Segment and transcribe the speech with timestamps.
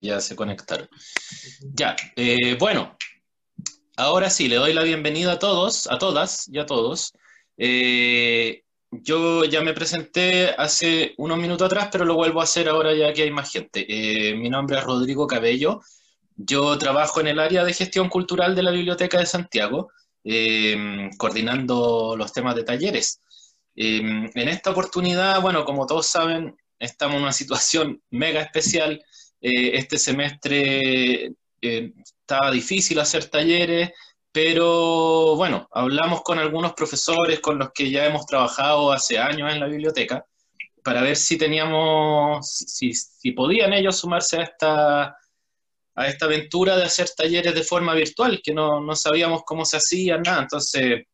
[0.00, 0.88] ya se conectaron.
[1.74, 2.96] Ya, eh, bueno,
[3.96, 7.12] ahora sí, le doy la bienvenida a todos, a todas y a todos.
[7.56, 12.94] Eh, yo ya me presenté hace unos minutos atrás, pero lo vuelvo a hacer ahora
[12.94, 13.86] ya que hay más gente.
[13.88, 15.80] Eh, mi nombre es Rodrigo Cabello.
[16.36, 19.90] Yo trabajo en el área de gestión cultural de la Biblioteca de Santiago,
[21.16, 23.20] coordinando los temas de talleres.
[23.74, 29.02] en esta oportunidad, bueno, como todos saben, estamos en una situación mega especial
[29.40, 33.90] eh, este semestre eh, estaba difícil hacer talleres,
[34.32, 39.60] pero bueno, hablamos con algunos profesores con los que ya hemos trabajado hace años en
[39.60, 40.24] la biblioteca
[40.82, 45.02] para ver si teníamos, si, podían ellos sumarse a esta,
[45.94, 49.76] a esta aventura de hacer talleres de forma virtual, que no, no sabíamos cómo se
[49.76, 50.42] hacía, nada.
[50.42, 51.04] Entonces,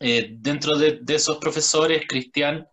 [0.00, 2.66] eh, dentro de, de, esos profesores, Cristian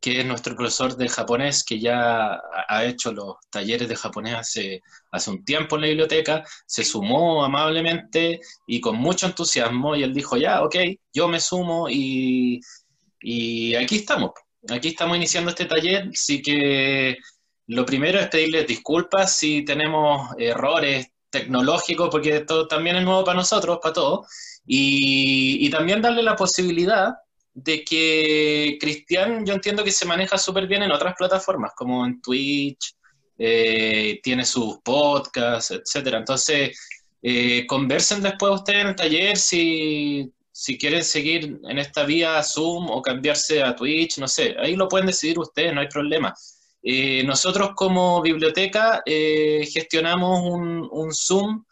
[0.00, 4.82] que es nuestro profesor de japonés, que ya ha hecho los talleres de japonés hace,
[5.10, 10.12] hace un tiempo en la biblioteca, se sumó amablemente y con mucho entusiasmo y él
[10.14, 10.76] dijo, ya, ok,
[11.12, 12.60] yo me sumo y,
[13.20, 14.32] y aquí estamos,
[14.68, 17.16] aquí estamos iniciando este taller, así que
[17.68, 23.38] lo primero es pedirles disculpas si tenemos errores tecnológicos, porque esto también es nuevo para
[23.38, 24.26] nosotros, para todos,
[24.64, 27.14] y, y también darle la posibilidad
[27.56, 32.20] de que Cristian yo entiendo que se maneja súper bien en otras plataformas, como en
[32.20, 32.94] Twitch,
[33.38, 36.18] eh, tiene sus podcasts, etcétera.
[36.18, 36.78] Entonces,
[37.22, 42.90] eh, conversen después ustedes en el taller si, si quieren seguir en esta vía Zoom
[42.90, 46.34] o cambiarse a Twitch, no sé, ahí lo pueden decidir ustedes, no hay problema.
[46.82, 51.64] Eh, nosotros como biblioteca gestionamos un, un Zoom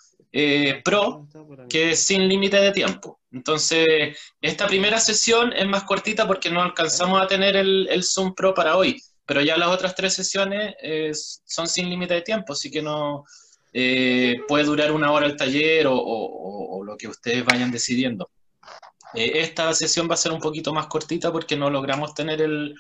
[0.83, 1.29] Pro
[1.69, 3.21] que es sin límite de tiempo.
[3.35, 8.55] Entonces, esta primera sesión es más cortita porque no alcanzamos a tener el, Zoom Pro
[8.55, 11.11] para hoy, pero ya las otras tres sesiones eh,
[11.45, 13.25] son sin límite de tiempo, así que no
[13.73, 18.31] eh, puede durar una hora el taller o, lo que ustedes vayan decidiendo.
[19.15, 22.77] Eh, esta sesión va a ser un poquito más cortita porque no logramos tener el,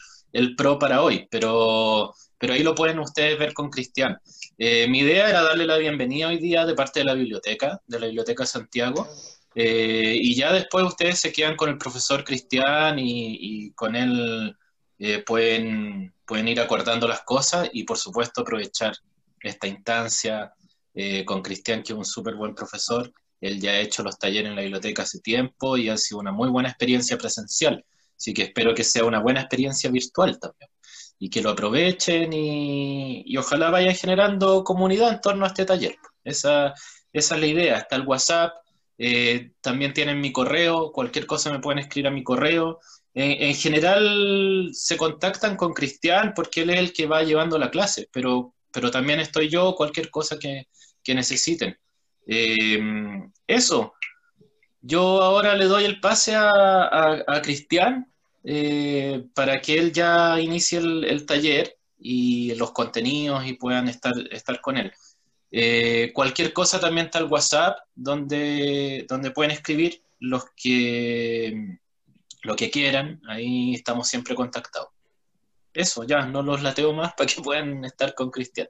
[0.57, 4.19] Pro para hoy, pero, pero ahí lo pueden ustedes ver con Cristian.
[4.59, 8.07] mi idea era darle la bienvenida hoy día de parte de la biblioteca, de la
[8.07, 9.09] Biblioteca Santiago.
[9.55, 14.57] Eh, y ya después ustedes se quedan con el profesor Cristian y, con él
[14.99, 18.95] eh, pueden, pueden ir acordando las cosas y por supuesto aprovechar
[19.41, 20.53] esta instancia
[20.95, 23.13] eh, con Cristian, que es un súper buen profesor.
[23.41, 26.33] Él ya ha hecho los talleres en la biblioteca hace tiempo y ha sido una
[26.33, 27.85] muy buena experiencia presencial.
[28.17, 30.71] Así que espero que sea una buena experiencia virtual también.
[31.19, 35.97] Y que lo aprovechen y, ojalá vayan generando comunidad en torno a este taller.
[36.23, 36.75] Esa,
[37.13, 37.79] esa es la idea.
[37.79, 38.53] Está el WhatsApp,
[38.99, 42.81] eh, también tienen mi correo, cualquier cosa me pueden escribir a mi correo.
[43.15, 48.09] en general se contactan con Cristian porque él es el que va llevando la clase,
[48.13, 50.67] pero, pero también estoy yo, cualquier cosa que,
[51.03, 51.79] que necesiten.
[52.27, 52.81] Eh,
[53.47, 53.95] eso,
[54.81, 58.11] yo ahora le doy el pase a, a, Cristian
[58.43, 64.15] eh, para que él ya inicie el, el, taller y los contenidos y puedan estar,
[64.31, 64.93] estar con él.
[65.57, 71.79] Eh, cualquier cosa también está el WhatsApp, donde, donde pueden escribir los que,
[72.57, 74.89] que quieran, ahí estamos siempre contactados.
[75.73, 78.67] Eso, ya, no los lateo más para que puedan estar con Cristian.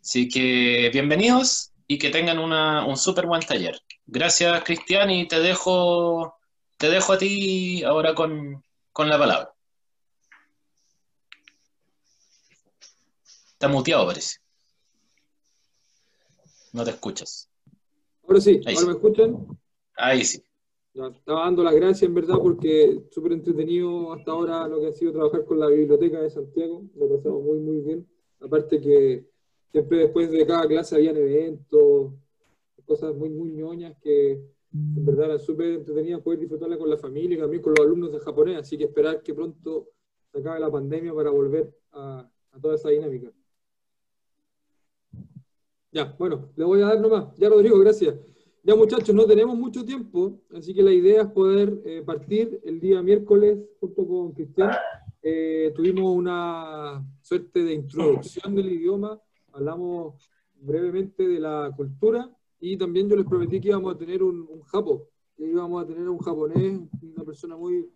[0.00, 3.80] Así que bienvenidos y que tengan una, un súper buen taller.
[4.06, 6.36] Gracias, Cristian, y te dejo,
[6.76, 9.52] te dejo a ti ahora con, con la palabra.
[13.54, 14.38] Está muteado, parece.
[16.72, 17.48] No te escuchas.
[18.22, 19.46] Ahora sí, ¿ahora me escuchan?
[19.96, 20.42] Ahí sí.
[20.94, 25.12] estaba dando las gracias en verdad porque súper entretenido hasta ahora lo que ha sido
[25.12, 26.84] trabajar con la biblioteca de Santiago.
[26.94, 28.06] Lo pasamos muy, muy bien.
[28.40, 29.26] Aparte que
[29.72, 32.12] siempre después de cada clase habían eventos,
[32.86, 34.32] cosas muy, muy ñoñas que
[34.72, 38.12] en verdad eran súper entretenidas poder disfrutarla con la familia y también con los alumnos
[38.12, 38.58] de japonés.
[38.58, 39.88] Así que esperar que pronto
[40.32, 43.32] se acabe la pandemia para volver a, a toda esa dinámica.
[45.92, 47.36] Ya, bueno, le voy a dar nomás.
[47.36, 48.14] Ya, Rodrigo, gracias.
[48.62, 52.78] Ya, muchachos, no tenemos mucho tiempo, así que la idea es poder eh, partir el
[52.78, 54.70] día miércoles junto con Cristian.
[55.22, 59.20] Eh, tuvimos una suerte de introducción del idioma,
[59.52, 64.46] hablamos brevemente de la cultura y también yo les prometí que íbamos a tener un,
[64.48, 67.90] un japo, que íbamos a tener un japonés, una persona muy,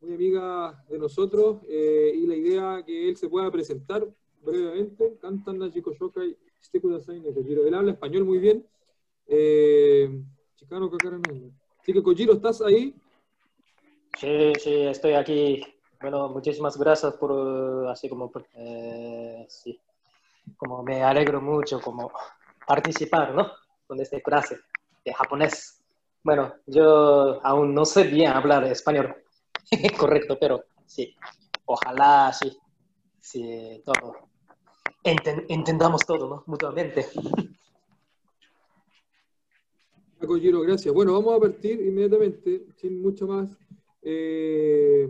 [0.00, 4.08] muy amiga de nosotros, eh, y la idea que él se pueda presentar
[4.42, 5.16] brevemente.
[5.20, 6.36] Cantan Nachiko Shokai
[6.72, 8.66] él habla español muy bien.
[9.26, 10.22] Eh,
[10.56, 10.90] Chicano
[11.80, 12.94] Así que Kojiro, ¿estás ahí?
[14.16, 15.64] Sí, sí, estoy aquí.
[16.00, 19.80] Bueno, muchísimas gracias por, así como, eh, sí,
[20.56, 22.12] como me alegro mucho como
[22.66, 23.52] participar, ¿no?
[23.86, 24.58] Con esta clase
[25.04, 25.82] de japonés.
[26.22, 29.14] Bueno, yo aún no sé bien hablar español
[29.98, 31.14] correcto, pero sí,
[31.64, 32.56] ojalá sí,
[33.20, 34.28] sí, todo.
[35.06, 36.44] Entendamos todo, ¿no?
[36.46, 37.06] Mutuamente.
[40.40, 40.92] Giro, gracias.
[40.92, 43.56] Bueno, vamos a partir inmediatamente, sin mucha más
[44.02, 45.08] eh,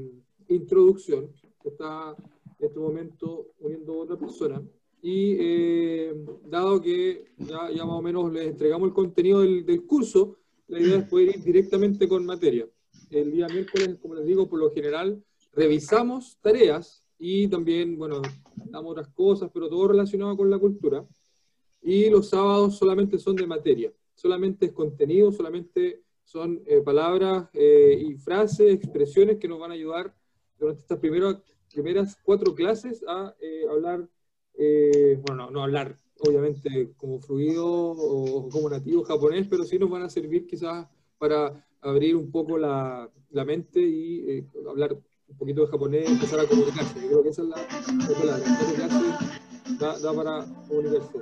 [0.49, 1.33] introducción.
[1.65, 2.15] Está
[2.59, 4.63] en este momento uniendo otra persona.
[5.01, 6.15] Y eh,
[6.45, 10.37] dado que ya, ya, más o menos les entregamos el contenido del, del, curso,
[10.69, 12.69] la idea es poder ir directamente con materia.
[13.11, 15.23] El día miércoles, como les digo, por lo general
[15.53, 18.23] revisamos tareas y también, bueno,
[18.57, 21.07] damos otras cosas, pero todo relacionado con la cultura.
[21.83, 28.05] Y los sábados solamente son de materia, solamente es contenido, solamente son eh, palabras eh,
[28.05, 30.13] y frases, expresiones que nos van a ayudar
[30.59, 31.37] durante estas primeras,
[31.73, 34.09] primeras cuatro clases a eh, hablar,
[35.27, 40.09] bueno, no, hablar obviamente como fluido o como nativo japonés, pero sí nos van a
[40.09, 40.89] servir quizás
[41.19, 44.97] para abrir un poco la, la mente y hablar
[45.29, 47.01] un poquito de japonés empezar a comunicarse.
[47.01, 49.19] Yo creo que esa es la, la palabra.
[49.79, 51.19] Da, da para comunicarse.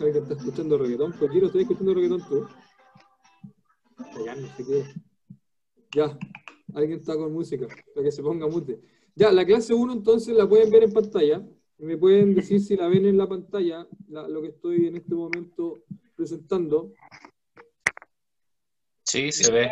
[0.00, 1.12] Alguien está escuchando reggaetón.
[1.18, 2.46] Pues quiero, estoy escuchando reggaetón tú.
[4.24, 4.84] Ya, no sé qué.
[5.94, 6.18] Ya,
[6.74, 8.80] alguien está con música, para que se ponga mute.
[9.14, 11.48] Ya, la clase 1 entonces la pueden ver en pantalla.
[11.78, 15.82] Me pueden decir si la ven en la pantalla, lo que estoy en este momento
[16.14, 16.92] presentando.
[19.04, 19.70] Sí, se ve.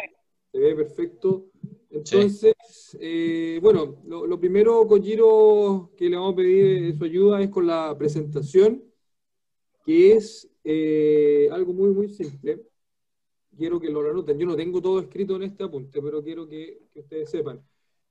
[0.53, 1.51] Se ve perfecto.
[1.97, 2.55] Entonces,
[3.01, 7.97] eh, bueno, lo, primero, Kojiro, que le vamos a pedir su ayuda es con la
[7.97, 8.85] presentación,
[9.85, 12.63] que es eh, algo muy, muy simple.
[13.57, 14.39] Quiero que lo anoten.
[14.39, 17.63] Yo no tengo todo escrito en este apunte, pero quiero que, ustedes sepan.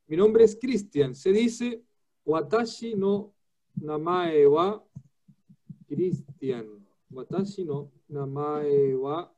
[0.07, 1.13] Mi nombre es Cristian.
[1.13, 1.83] Se dice
[2.25, 3.33] Watashi no
[3.75, 4.83] namae wa
[5.88, 6.85] Cristian.
[7.11, 9.31] Watashi no namae wa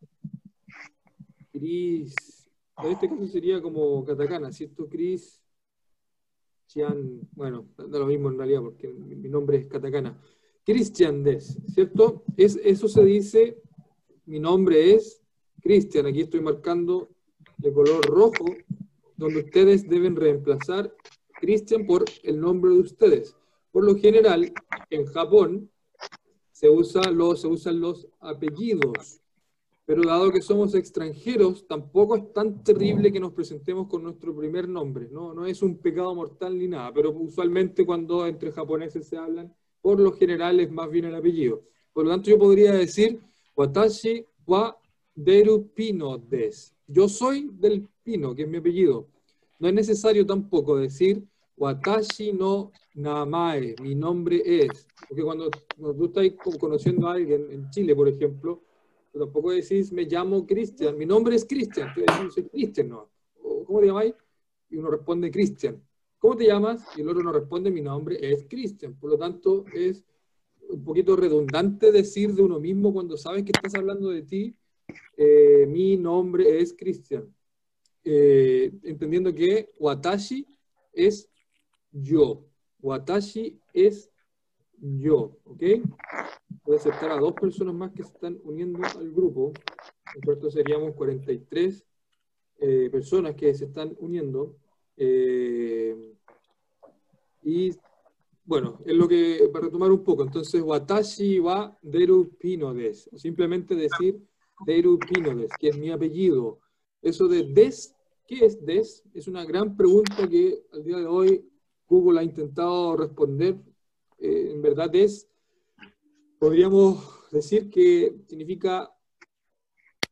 [1.52, 2.37] Cristian
[2.84, 4.88] en este caso sería como katakana, ¿cierto?
[4.88, 5.42] Chris
[6.68, 10.22] Chian, bueno, da lo mismo en realidad porque mi nombre es katakana.
[10.66, 12.24] Christian Des, ¿cierto?
[12.36, 13.62] Es, eso se dice,
[14.26, 15.22] mi nombre es
[15.62, 17.10] Cristian, aquí estoy marcando
[17.58, 18.46] de color rojo,
[19.16, 20.94] donde ustedes deben reemplazar
[21.40, 23.36] Christian por el nombre de ustedes.
[23.72, 24.52] Por lo general,
[24.90, 25.72] en Japón
[26.52, 29.22] se usan los apellidos
[29.88, 34.68] pero dado que somos extranjeros, tampoco es tan terrible que nos presentemos con nuestro primer
[34.68, 39.16] nombre, no, no es un pecado mortal ni nada, pero usualmente cuando entre japoneses se
[39.16, 41.64] hablan, por lo general es más bien el apellido.
[41.94, 43.22] Por lo tanto, yo podría decir,
[43.56, 44.78] Watashi wa
[45.16, 46.76] deru pino des.
[46.86, 49.08] Yo soy del pino, que es mi apellido.
[49.58, 51.24] No es necesario tampoco decir
[51.56, 54.86] Watashi no namae, mi nombre es.
[55.08, 58.67] Porque cuando, cuando tú estás conociendo a alguien en Chile, por ejemplo,
[59.18, 62.02] tampoco decís, me llamo Cristian, mi nombre es Cristian, tú
[62.52, 63.10] Cristian, ¿no?
[63.66, 64.14] ¿Cómo te llamáis?
[64.70, 65.82] Y uno responde Cristian.
[66.20, 66.84] ¿Cómo te llamas?
[66.96, 68.96] Y el otro no responde, mi nombre es Cristian.
[68.96, 70.04] Por lo tanto, es
[70.70, 74.56] un poquito redundante decir de uno mismo cuando sabes que estás hablando de ti,
[75.16, 77.34] eh, mi nombre es Cristian.
[78.04, 80.46] Eh, entendiendo que Watashi
[80.94, 81.30] es
[81.92, 82.46] yo.
[82.82, 84.10] Watashi es
[84.80, 85.64] yo, ¿ok?
[86.68, 89.54] Voy a aceptar a dos personas más que se están uniendo al grupo.
[90.14, 91.86] En seríamos 43
[92.60, 94.58] eh, personas que se están uniendo.
[94.98, 96.14] Eh,
[97.44, 97.72] y
[98.44, 104.22] bueno, es lo que, para retomar un poco, entonces, Watashi wa Deru Pinodes, simplemente decir
[104.66, 106.60] Deru Pinodes, que es mi apellido.
[107.02, 107.96] Eso de Des,
[108.28, 109.06] ¿qué es Des?
[109.14, 111.50] Es una gran pregunta que al día de hoy
[111.88, 113.56] Google ha intentado responder
[114.20, 115.30] eh, en verdad es,
[116.40, 118.92] podríamos decir que significa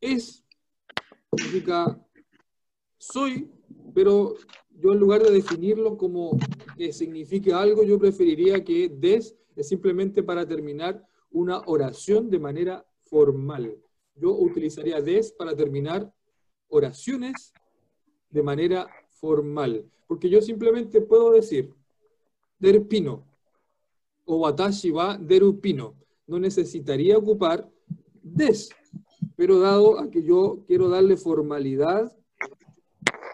[0.02, 0.44] es,
[1.36, 2.00] significa
[2.98, 3.52] soy,
[3.94, 4.36] pero
[4.72, 6.38] yo en lugar de definirlo como
[6.78, 12.86] que signifique algo, yo preferiría que des es simplemente para terminar una oración de manera
[13.04, 13.78] formal.
[14.16, 16.14] Yo utilizaría des para terminar
[16.68, 17.54] oraciones
[18.30, 21.74] de manera formal, porque yo simplemente puedo decir,
[22.60, 23.26] derpino,
[24.26, 25.96] o watashi wa deru pino.
[26.28, 27.70] No necesitaría ocupar
[28.24, 28.70] des,
[29.36, 32.12] pero dado a que yo quiero darle formalidad,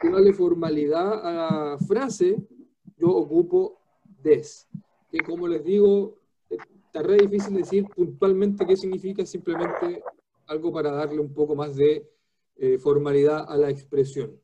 [0.03, 2.37] darle formalidad a la frase,
[2.97, 3.79] yo ocupo
[4.21, 4.67] des.
[5.09, 6.17] Que como les digo,
[6.49, 10.03] está re difícil decir puntualmente qué significa, simplemente
[10.47, 12.09] algo para darle un poco más de
[12.57, 14.39] eh, formalidad a la expresión.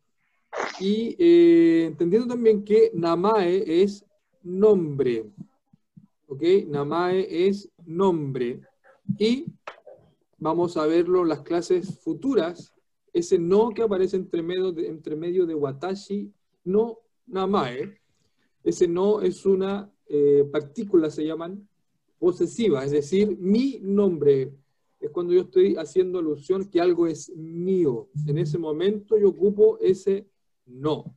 [0.79, 4.05] Y eh, entendiendo también que namae es
[4.43, 5.25] nombre.
[6.27, 6.43] ¿Ok?
[6.67, 8.61] Namae es nombre.
[9.17, 9.45] Y
[10.37, 12.73] vamos a verlo en las clases futuras,
[13.13, 16.31] ese no que aparece entre medio de, entre medio de watashi,
[16.63, 17.99] no namae,
[18.63, 21.67] ese no es una eh, partícula, se llaman
[22.19, 24.53] posesiva, es decir, mi nombre.
[24.99, 28.09] Es cuando yo estoy haciendo alusión que algo es mío.
[28.25, 30.27] En ese momento yo ocupo ese
[30.65, 31.15] no.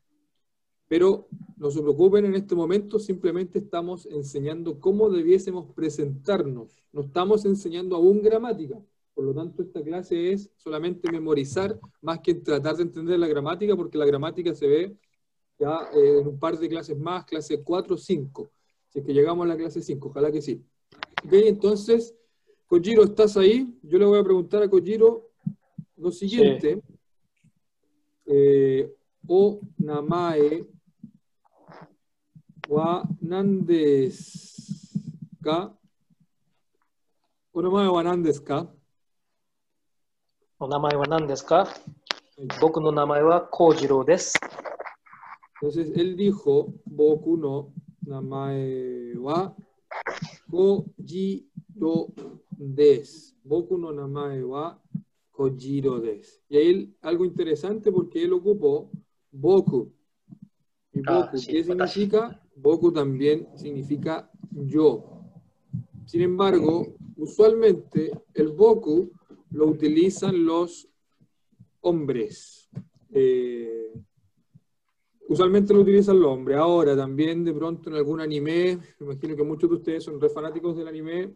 [0.91, 6.75] Pero no se preocupen en este momento, simplemente estamos enseñando cómo debiésemos presentarnos.
[6.93, 8.77] No estamos enseñando aún gramática.
[9.15, 13.77] Por lo tanto, esta clase es solamente memorizar más que tratar de entender la gramática,
[13.77, 14.97] porque la gramática se ve
[15.61, 18.51] ya eh, en un par de clases más, clase 4 o 5.
[18.89, 20.61] Si es que llegamos a la clase 5, ojalá que sí.
[21.25, 22.17] Ok, entonces,
[22.67, 23.79] Kojiro, ¿estás ahí?
[23.85, 25.31] Yo le voy a preguntar a Kojiro
[25.99, 26.83] lo siguiente.
[28.27, 28.93] Eh,
[29.29, 30.67] o namae
[32.71, 34.95] は何です
[35.43, 35.73] か
[37.53, 38.69] お名前は何ですか
[40.61, 41.69] お名前は何ですか、は
[42.39, 44.35] い、僕の名前は幸次郎です。
[45.61, 47.73] Entonces, él dijo, 僕の
[48.07, 49.57] 名前は
[50.49, 51.47] 幸次
[51.77, 52.15] 郎
[52.57, 53.35] です。
[53.45, 54.79] 僕の名前は
[55.33, 56.41] 幸次郎です。
[56.49, 58.93] Y él, algo interesante porque él ocupó
[59.33, 59.91] Boku.
[60.95, 62.41] Y Boku, ah, sí, ¿qué significa?
[62.61, 65.23] Boku también significa yo.
[66.05, 69.11] Sin embargo, usualmente el Boku
[69.50, 70.88] lo utilizan los
[71.81, 72.69] hombres.
[73.12, 73.93] Eh,
[75.29, 76.59] usualmente lo utilizan los hombres.
[76.59, 80.29] Ahora también de pronto en algún anime, me imagino que muchos de ustedes son re
[80.29, 81.35] fanáticos del anime,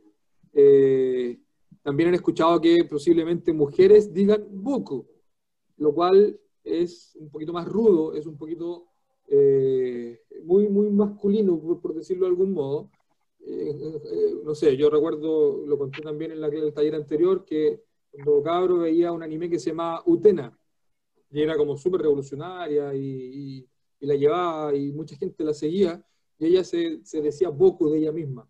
[0.53, 1.39] eh,
[1.83, 5.07] también han escuchado que posiblemente mujeres digan Boku,
[5.77, 8.87] lo cual es un poquito más rudo, es un poquito
[9.29, 12.91] eh, muy, muy masculino, por, por decirlo de algún modo.
[13.47, 17.83] Eh, eh, no sé, yo recuerdo, lo conté también en la, el taller anterior, que
[18.11, 20.57] cuando cabro veía un anime que se llama Utena,
[21.31, 23.01] y era como súper revolucionaria y,
[23.61, 23.69] y-
[24.01, 26.05] y la llevaba y mucha gente la seguía,
[26.39, 28.49] y ella se, se decía Boku de ella misma.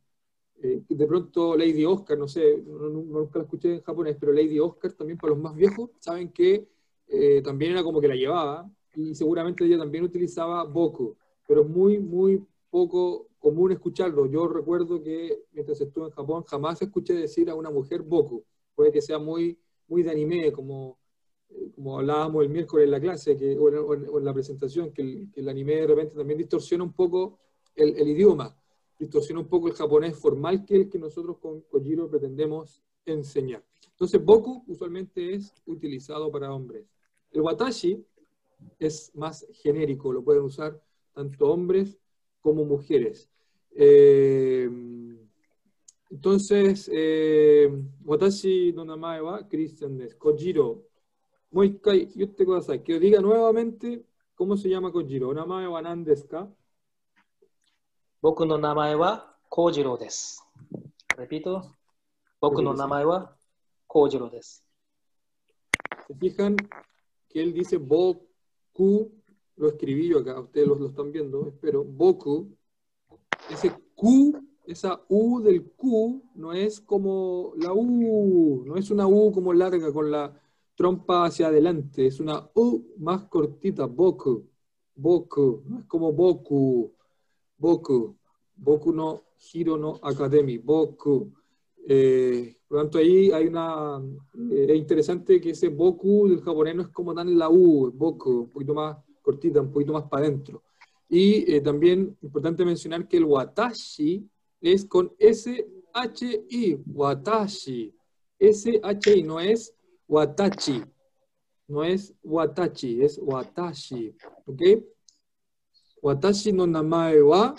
[0.62, 4.58] Eh, de pronto Lady Oscar, no sé, no- nunca la escuché en japonés, pero Lady
[4.60, 6.68] Oscar también para los más viejos, saben que
[7.08, 11.68] eh, también era como que la llevaba, y seguramente ella también utilizaba Boku, pero es
[11.68, 14.26] muy, muy poco común escucharlo.
[14.26, 18.44] Yo recuerdo que mientras estuve en Japón jamás escuché decir a una mujer Boku.
[18.74, 19.58] Puede que sea muy,
[19.88, 20.98] muy de anime, como,
[21.50, 24.92] eh, como hablábamos el miércoles en la clase que, o, en, o en- la presentación,
[24.92, 27.38] que el, que el anime de repente también distorsiona un poco
[27.76, 28.56] el, el idioma,
[28.98, 33.62] distorsiona un poco el japonés formal que el que nosotros con Kojiro pretendemos enseñar.
[33.90, 36.84] Entonces, Boku usualmente es utilizado para hombres.
[37.30, 38.04] El Watashi
[38.78, 40.80] es más genérico, lo pueden usar
[41.12, 41.98] tanto hombres
[42.40, 43.30] como mujeres.
[43.76, 44.68] Eh,
[46.10, 47.68] entonces, eh,
[48.04, 50.16] watashi no namae wa Christian desu.
[50.18, 50.84] Kojiro.
[51.50, 52.06] Moikai,
[52.36, 52.82] kudasai.
[52.84, 55.34] Que diga nuevamente cómo se llama Kojiro.
[55.34, 56.48] Namae wa nan desu ka?
[58.22, 60.40] Boku no namae wa Kojiro desu.
[61.16, 61.62] Repito.
[62.40, 63.36] Boku no namae wa
[63.86, 64.62] Kojiro desu.
[66.06, 66.56] Se fijan
[67.28, 68.33] que él dice Boku
[68.76, 71.84] lo escribí yo acá, ustedes lo, lo están viendo, espero.
[71.84, 72.48] Boku,
[73.50, 79.32] ese Q, esa U del Q, no es como la U, no es una U
[79.32, 80.40] como larga con la
[80.74, 84.44] trompa hacia adelante, es una U más cortita, Boku,
[84.96, 86.92] Boku, no es como Boku,
[87.58, 88.16] Boku,
[88.56, 91.32] Boku no Hiro no Academy, Boku.
[91.86, 94.00] Eh, por lo tanto, ahí hay una.
[94.50, 98.30] eh, es interesante que ese Boku del japonés no es como tan la U, Boku,
[98.30, 100.62] un poquito más cortita, un poquito más para adentro.
[101.08, 104.28] Y eh, también importante mencionar que el Watashi
[104.60, 107.94] es con S-H-I, Watashi.
[108.38, 109.74] S-H-I, no es
[110.08, 110.82] Watachi.
[111.68, 114.14] No es Watachi, es Watashi.
[114.46, 114.62] ¿Ok?
[116.02, 117.54] Watashi no namae wa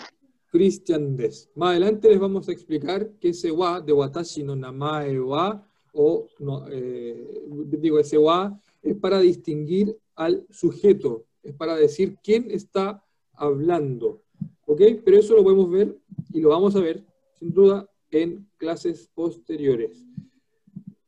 [0.56, 1.50] Christian des.
[1.54, 6.26] Más adelante les vamos a explicar que ese wa de Watashi no namae wa, o
[6.38, 7.44] no, eh,
[7.78, 14.22] digo, ese wa es para distinguir al sujeto, es para decir quién está hablando.
[14.64, 14.80] ¿Ok?
[15.04, 15.94] Pero eso lo podemos ver
[16.32, 17.04] y lo vamos a ver,
[17.38, 20.06] sin duda, en clases posteriores.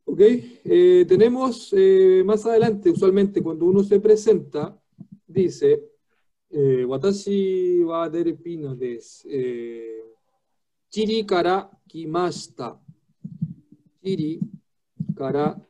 [0.05, 0.21] ¿Ok?
[0.21, 4.79] Eh, tenemos eh, más adelante, usualmente cuando uno se presenta,
[5.27, 5.89] dice,
[6.51, 9.29] eh, Watashi wa Derpino desu.
[9.31, 10.05] Eh,
[10.91, 12.79] Chiri kara kimashita.
[14.03, 14.41] Chiri
[15.17, 15.61] kara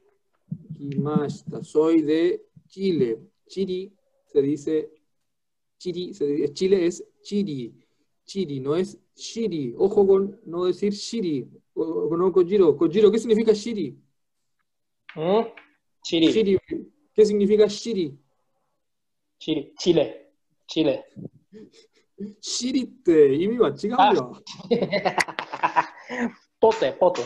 [0.76, 1.62] kimashita.
[1.64, 3.18] Soy de Chile.
[3.48, 3.92] Chiri
[4.26, 4.90] se dice
[5.78, 7.72] Chiri, se dice- Chile es Chiri.
[8.24, 9.74] Chiri, no es Shiri.
[9.76, 11.48] Ojo con no decir Shiri.
[11.74, 12.76] O, no, Kojiro.
[12.76, 13.96] Kojiro, ¿qué significa shiri?
[15.16, 15.46] ¿Mm?
[16.02, 16.32] Chile.
[16.32, 16.58] Shiri.
[17.14, 18.18] ¿Qué significa shiri?
[19.38, 19.72] Chile.
[19.78, 20.27] Chile.
[20.68, 21.04] Chile.
[22.40, 23.34] Shirite.
[23.34, 24.32] Y mi chica, Ah.
[26.60, 27.22] Pote, pote.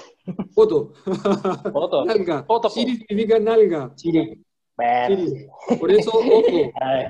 [0.55, 0.93] Foto.
[1.73, 2.05] Foto.
[2.07, 2.45] nalga.
[2.45, 2.69] Foto.
[2.69, 3.93] Shiri significa nalga.
[3.97, 4.39] Chile.
[4.79, 5.49] Shiri.
[5.79, 6.43] Por eso, ojo.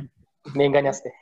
[0.54, 1.12] me engañaste.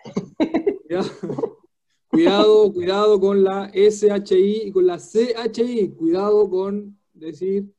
[2.10, 5.90] Cuidado, cuidado, con la SHI y con la CHI.
[5.96, 7.72] Cuidado con decir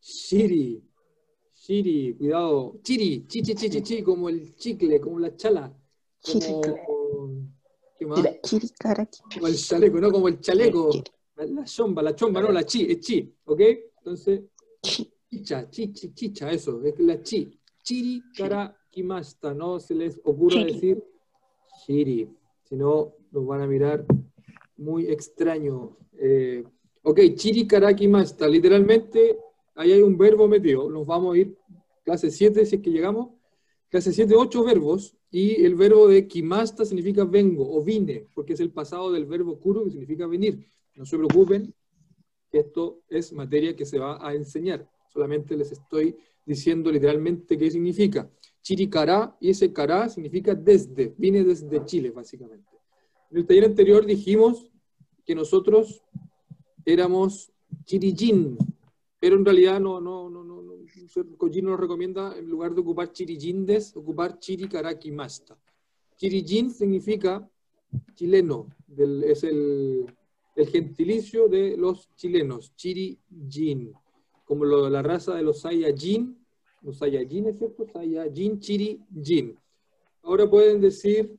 [0.00, 0.82] shiri.
[1.54, 2.80] Shiri, cuidado.
[2.82, 5.77] Chiri, chi, chi, chi, chi, chi, como el chicle, como la chala.
[6.32, 6.62] Como.
[9.34, 10.90] Como el chaleco, no como el chaleco.
[11.36, 13.60] La, chomba, la chomba, no, la chi, es chi, ¿ok?
[13.98, 14.42] Entonces,
[14.82, 17.58] chicha, chi, chi, chicha, eso, es la chi.
[17.82, 18.22] Chiri,
[19.54, 21.02] no se les ocurra decir
[21.86, 22.28] chiri,
[22.64, 24.04] si no nos van a mirar
[24.76, 25.96] muy extraño.
[26.18, 26.64] Eh,
[27.02, 27.66] ok, chiri,
[28.50, 29.38] literalmente
[29.74, 31.56] ahí hay un verbo metido, nos vamos a ir
[32.04, 33.37] clase 7 si es que llegamos.
[33.90, 38.60] Clase 7, 8 verbos, y el verbo de kimasta significa vengo o vine, porque es
[38.60, 40.66] el pasado del verbo kuru, que significa venir.
[40.94, 41.74] No se preocupen,
[42.50, 44.88] que esto es materia que se va a enseñar.
[45.12, 48.30] Solamente les estoy diciendo literalmente qué significa.
[48.62, 52.68] Chiricará, y ese cará significa desde, vine desde Chile, básicamente.
[53.30, 54.70] En el taller anterior dijimos
[55.24, 56.02] que nosotros
[56.84, 57.52] éramos
[57.84, 58.56] chirijin,
[59.20, 60.62] pero en realidad no, no, no, no,
[61.36, 65.58] Kojin nos recomienda, en lugar de ocupar chirijindes, ocupar chiricarakimasta.
[66.16, 67.48] Chirijin significa
[68.14, 70.06] chileno, del- es el,
[70.56, 73.92] el gentilicio de los chilenos, chirijin,
[74.44, 76.36] como lo la raza de los Saiyajin,
[76.82, 77.86] los Saiyajin, ¿es cierto?
[77.92, 79.58] Saiyajin, chirijin.
[80.22, 81.36] Ahora pueden decir,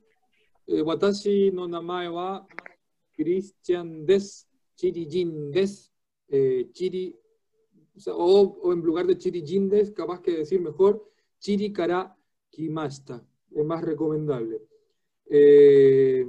[0.68, 2.46] eh, watashi no namae wa
[3.16, 5.92] Christian des, chirijin des,
[6.30, 7.16] eh, chiri,
[8.08, 11.04] o, en lugar de chirijindes, capaz que decir mejor
[11.40, 12.16] chirikara
[12.50, 14.62] kimasta, es más recomendable.
[15.26, 16.26] Eh,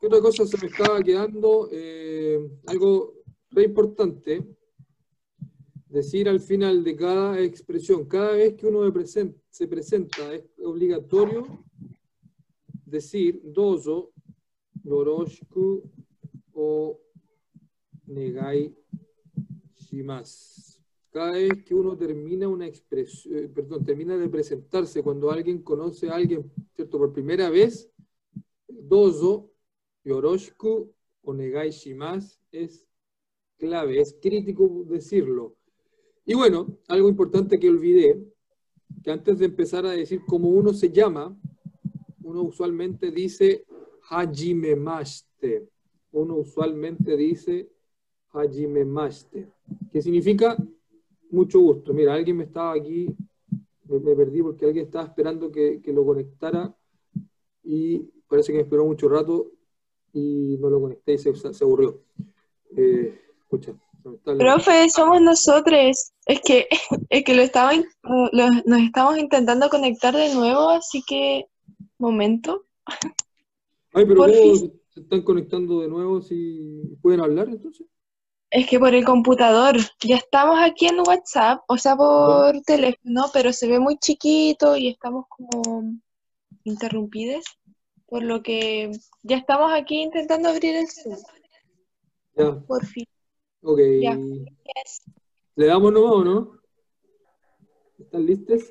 [0.00, 1.68] ¿Qué otra cosa se me estaba quedando?
[1.72, 3.14] Eh, algo
[3.50, 4.46] re importante,
[5.88, 8.92] decir al final de cada expresión, cada vez que uno
[9.50, 11.64] se presenta, es obligatorio
[12.84, 14.12] decir dozo,
[14.84, 15.82] yoroshiku
[16.52, 17.00] o
[18.06, 18.74] negai
[19.90, 20.78] shimasu.
[21.10, 26.08] Cada vez que uno termina una expresión, eh, perdón, termina de presentarse, cuando alguien conoce
[26.08, 26.98] a alguien, ¿cierto?
[26.98, 27.90] Por primera vez,
[28.68, 29.50] dozo,
[30.04, 32.86] yoroshiku o negai shimasu es
[33.56, 35.56] clave, es crítico decirlo.
[36.24, 38.22] Y bueno, algo importante que olvidé,
[39.02, 41.36] que antes de empezar a decir cómo uno se llama,
[42.22, 43.64] uno usualmente dice
[44.10, 45.68] hajimemashite.
[46.12, 47.70] Uno usualmente dice
[48.32, 49.48] hajimemashite,
[49.92, 50.56] que significa
[51.30, 51.92] mucho gusto.
[51.92, 53.14] Mira, alguien me estaba aquí,
[53.84, 56.74] me, me perdí porque alguien estaba esperando que, que lo conectara
[57.62, 59.50] y parece que me esperó mucho rato
[60.12, 62.00] y no lo conecté y se, se aburrió.
[62.76, 63.74] Eh, escucha.
[64.38, 66.12] Profe, somos nosotros.
[66.26, 66.66] Es que,
[67.10, 71.46] es que lo estaba, lo- nos estamos intentando conectar de nuevo, así que,
[71.98, 72.64] momento.
[73.92, 74.72] Ay, pero Por ¿cómo fin.
[74.88, 77.86] se están conectando de nuevo si pueden hablar entonces?
[78.50, 83.52] Es que por el computador, ya estamos aquí en WhatsApp, o sea, por teléfono, pero
[83.52, 85.82] se ve muy chiquito y estamos como
[86.64, 87.44] interrumpidos,
[88.06, 88.90] por lo que
[89.22, 91.16] ya estamos aquí intentando abrir el Zoom,
[92.36, 93.04] Ya, por fin.
[93.62, 93.78] ok.
[94.00, 94.16] Ya.
[94.16, 95.02] Yes.
[95.56, 96.52] ¿Le damos nomás o no?
[97.98, 98.62] ¿Están listos?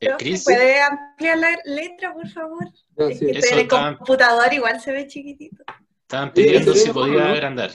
[0.00, 2.64] Eh, Cris, ¿Puede ampliar la letra, por favor?
[2.96, 3.26] Es sí.
[3.26, 5.64] que en el computador, igual se ve chiquitito.
[6.02, 7.32] estaban pidiendo Sí, si podía ¿no?
[7.34, 7.70] agrandar.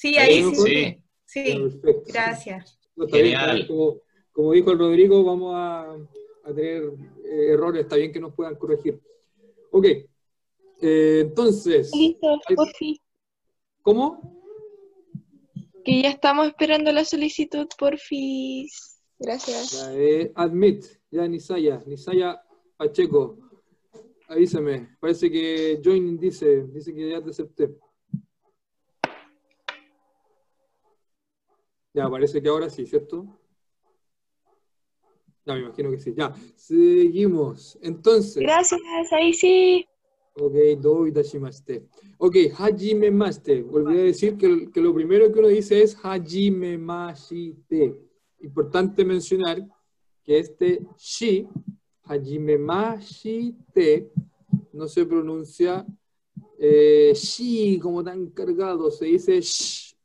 [0.00, 1.58] Sí, ahí Sí, sí.
[1.58, 2.04] Perfecto.
[2.06, 2.80] gracias.
[2.96, 3.66] No, Genial.
[3.66, 3.96] Como,
[4.32, 6.84] como dijo el Rodrigo, vamos a, a tener
[7.22, 8.98] eh, errores, está bien que nos puedan corregir.
[9.70, 9.84] Ok,
[10.80, 12.96] eh, entonces, Listo, por fin.
[13.82, 14.40] ¿cómo?
[15.84, 18.66] Que ya estamos esperando la solicitud, por fin.
[19.18, 19.74] Gracias.
[19.74, 22.42] La de admit, ya Nisaya, Nisaya
[22.78, 23.36] Pacheco,
[24.28, 27.76] avísame, parece que join dice, dice que ya te acepté.
[31.92, 33.26] Ya, parece que ahora sí, ¿cierto?
[35.44, 36.14] Ya, me imagino que sí.
[36.16, 37.78] Ya, seguimos.
[37.82, 38.80] Entonces, Gracias,
[39.12, 39.84] ahí sí.
[40.34, 41.86] ok, do itashimashite.
[42.18, 43.64] Ok, hajimemashite.
[43.70, 47.96] Olvidé decir que, que lo primero que uno dice es hajimemashite.
[48.40, 49.66] Importante mencionar
[50.22, 51.48] que este shi,
[52.04, 54.12] hajimemashite,
[54.72, 55.84] no se pronuncia
[56.58, 59.96] eh, shi, como tan cargado, se dice sh,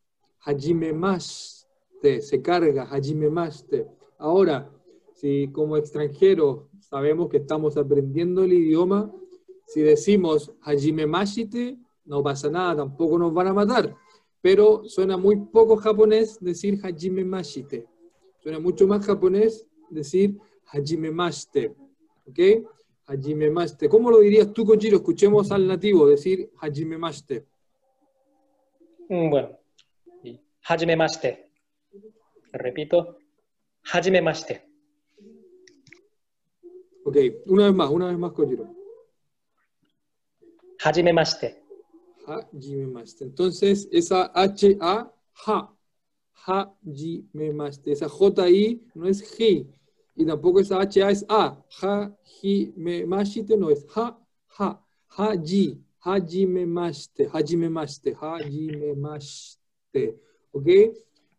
[2.05, 3.87] hajimemaste, se carga, hajimemaste.
[4.17, 4.69] Ahora,
[5.13, 9.11] si como extranjeros sabemos que estamos aprendiendo el idioma,
[9.67, 13.95] si decimos hajimemashite, no pasa nada, tampoco nos van a matar.
[14.41, 17.87] Pero suena muy poco japonés decir hajimemashite.
[18.39, 20.37] Suena mucho más japonés decir
[20.67, 21.75] hajimemashite.
[22.27, 22.39] ¿Ok?
[23.07, 23.89] Hajimemashite.
[23.89, 24.97] ¿Cómo lo dirías tú, Kojiro?
[24.97, 27.45] Escuchemos al nativo decir hajimemashite.
[29.09, 29.49] Mm, bueno.
[30.67, 31.44] Hajimemashite.
[32.55, 33.19] Repito.
[33.83, 34.67] Hajimemashite.
[37.03, 38.73] Ok, una vez más, una vez más, Kojiro.
[40.79, 41.61] Hajimemashite.
[42.25, 43.25] Hajimemashite.
[43.25, 45.13] Entonces, esa H-A,
[45.45, 45.75] ha,
[46.45, 47.91] hajimemashite.
[47.91, 49.69] Esa J-I no es hi,
[50.15, 51.63] y tampoco esa H-A es A.
[51.81, 54.17] Hajimemashite no es ha,
[54.57, 60.19] ha, haji, hajimemashite, hajimemashite, hajimemashite.
[60.51, 60.67] ¿Ok?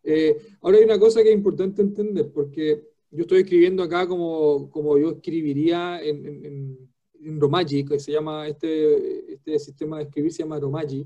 [0.09, 4.69] Eh, ahora hay una cosa que es importante entender, porque yo estoy escribiendo acá como,
[4.69, 6.89] como yo escribiría en, en,
[7.25, 11.05] en, Romaji, que se llama, este, este sistema de escribir se llama Romaji,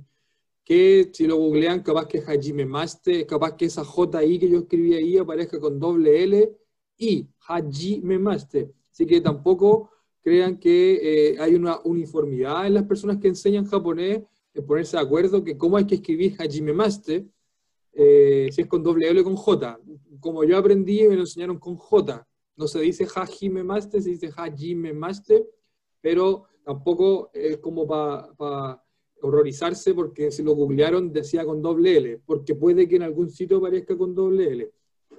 [0.64, 4.94] que si lo googlean, capaz que Hajime Maste, capaz que esa JI que yo escribí
[4.94, 6.52] ahí aparezca con doble L
[7.00, 8.72] y Hajime Maste.
[8.92, 9.90] Así que tampoco
[10.22, 14.22] crean que eh, hay una uniformidad en las personas que enseñan japonés,
[14.54, 17.26] en ponerse de acuerdo que cómo hay que escribir Hajime Maste,
[17.94, 19.80] eh, si es con doble L o con J.
[20.20, 22.28] Como yo aprendí, me lo enseñaron con J.
[22.56, 25.48] No se dice Hajime Maste, se dice Hajime Maste,
[26.00, 28.84] pero tampoco es como para pa
[29.24, 33.58] horrorizarse porque si lo googlearon decía con doble L, porque puede que en algún sitio
[33.58, 34.72] aparezca con doble L.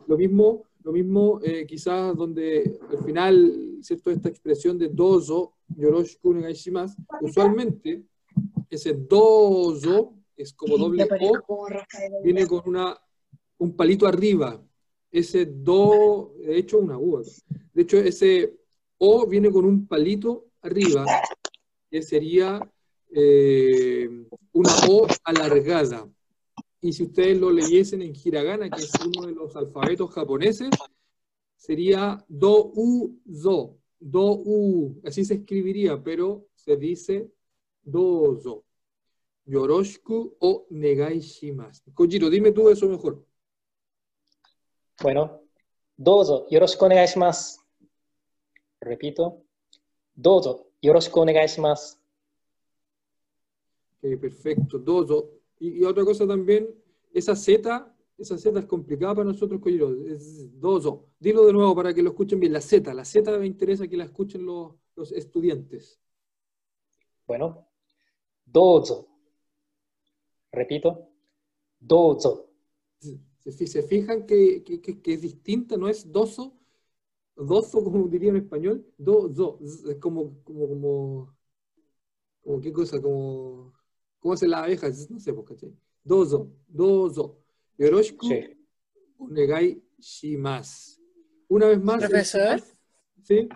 [0.09, 4.11] Lo mismo, lo mismo eh, quizás donde al final, ¿cierto?
[4.11, 8.03] Esta expresión de dozo, yoroshiku negaishimasu, usualmente
[8.69, 11.67] ese dozo es como doble O,
[12.23, 12.99] viene con una,
[13.59, 14.63] un palito arriba.
[15.11, 17.23] Ese do, de hecho, una U.
[17.75, 18.59] De hecho, ese
[18.99, 21.05] O viene con un palito arriba,
[21.91, 22.61] que sería
[23.11, 24.09] eh,
[24.53, 26.09] una O alargada.
[26.81, 30.71] Y si ustedes lo leyesen en hiragana, que es uno de los alfabetos japoneses,
[31.57, 33.79] sería do-u-zo.
[34.01, 35.01] Do-u.
[35.05, 37.31] Así se escribiría, pero se dice
[37.83, 38.65] dozo.
[39.47, 41.93] Yoroshiku o negai shimasu.
[41.95, 43.25] Kojiro, dime tú eso mejor.
[45.03, 45.43] Bueno,
[45.97, 47.61] dozo, yoroshiku onegai shimasu.
[48.81, 49.45] Repito,
[50.15, 51.99] dozo, yoroshiku onegai shimasu.
[53.99, 55.31] Ok, perfecto, dozo.
[55.59, 56.69] Y, y, otra cosa también,
[57.13, 59.93] esa Z, esa Z es complicada para nosotros, Kojiro.
[60.07, 61.09] Es dozo.
[61.19, 62.53] Dilo de nuevo para que lo escuchen bien.
[62.53, 66.01] La Z, la Z me interesa que la escuchen los, los estudiantes.
[67.27, 67.69] Bueno,
[68.45, 69.12] dozo.
[70.53, 71.09] Repito,
[71.81, 72.51] dozo.
[72.99, 76.57] Se, se fijan que, que, que, es distinta, no es dozo,
[77.35, 81.37] dozo como diría en español, dozo, es como, como, como,
[82.43, 83.73] como qué cosa, como,
[84.21, 84.89] ¿cómo hace la abeja?
[85.11, 85.75] No sé, pues, ¿cachai?
[86.05, 87.39] Dozo, dozo.
[87.79, 88.57] Yoroshiku, Sí.
[89.19, 91.01] onegai shimasu.
[91.49, 91.99] Una vez más.
[91.99, 92.63] Profesor.
[93.23, 93.49] ¿Sí?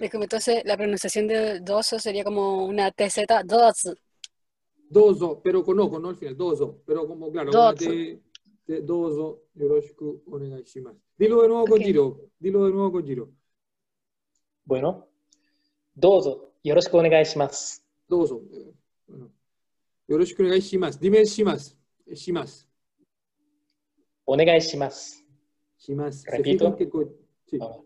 [0.00, 3.94] Es como entonces la pronunciación de dozo sería como una TZ, dozo.
[4.92, 6.82] Dozo, pero con ojo, no al final, dozo.
[6.84, 7.90] Pero como, claro, Dozo.
[8.82, 11.00] dozo, yoroshiku, onegai shimasu.
[11.18, 11.70] Dilo de nuevo, Ok.
[11.70, 12.20] Kojiro.
[12.38, 13.30] Dilo de nuevo, Kojiro.
[14.64, 15.08] Bueno,
[15.94, 17.80] dozo, yoroshiku onegai shimasu.
[18.08, 18.42] Dozo.
[18.52, 18.72] eh,
[19.06, 19.32] bueno.
[20.08, 20.98] Yoroshiku onegai shimasu.
[21.00, 21.74] Dime el shimasu.
[22.06, 22.66] El shimasu.
[24.26, 25.22] Onegai shimasu.
[25.78, 26.18] Shimasu.
[26.22, 26.76] ¿Se Repito.
[26.76, 26.88] que,
[27.46, 27.58] sí.
[27.60, 27.82] Ahora.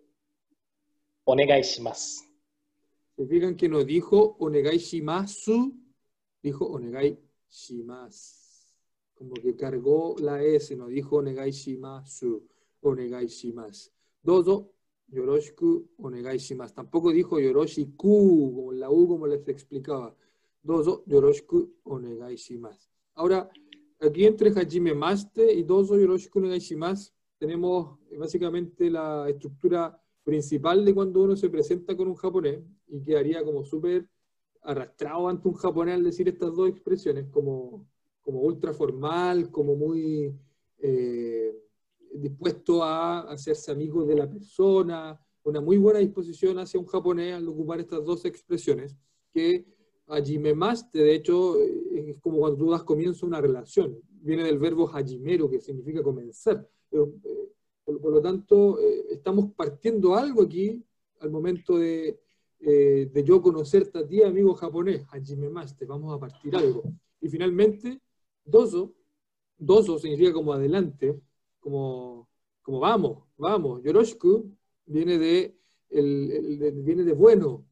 [1.24, 2.24] Onegai shimasu.
[3.16, 5.72] Se fijan que no dijo onegai shimasu,
[6.46, 7.18] dijo onegai
[7.50, 8.46] shimasu.
[9.14, 12.42] Como que cargó la S, no dijo onegai shimasu,
[12.82, 13.90] onegai shimasu.
[14.22, 14.72] Dozo,
[15.08, 16.74] yoroshiku, onegai shimasu.
[16.74, 20.14] Tampoco dijo yoroshiku, como la U, como les explicaba.
[20.62, 22.88] Dozo, yoroshiku, onegai shimasu.
[23.14, 23.48] Ahora,
[24.00, 30.84] aquí entre hajime maste y dozo, yoroshiku, onegai shimasu, tenemos eh, básicamente la estructura principal
[30.84, 34.08] de cuando uno se presenta con un japonés y quedaría como súper
[34.66, 37.86] arrastrado ante un japonés al decir estas dos expresiones, como,
[38.20, 40.34] como ultra formal, como muy
[40.78, 41.56] eh,
[42.12, 47.48] dispuesto a hacerse amigo de la persona, una muy buena disposición hacia un japonés al
[47.48, 48.96] ocupar estas dos expresiones,
[49.32, 49.64] que
[50.08, 54.58] hajimemaste, de hecho, eh, es como cuando tú das comienzo a una relación, viene del
[54.58, 56.68] verbo hajimero, que significa comenzar.
[56.90, 57.52] Pero, eh,
[57.84, 60.82] por, por lo tanto, eh, estamos partiendo algo aquí
[61.20, 62.18] al momento de,
[62.60, 66.82] eh, de yo conocerte a ti, amigo japonés, hajime maste, vamos a partir algo.
[67.20, 68.00] Y finalmente,
[68.44, 68.92] dozo,
[69.58, 71.20] dozo significa como adelante,
[71.60, 72.28] como,
[72.62, 73.82] como vamos, vamos.
[73.82, 74.50] Yoroshiku
[74.86, 75.56] viene de,
[75.90, 76.30] el-
[76.62, 77.64] el- viene de bueno.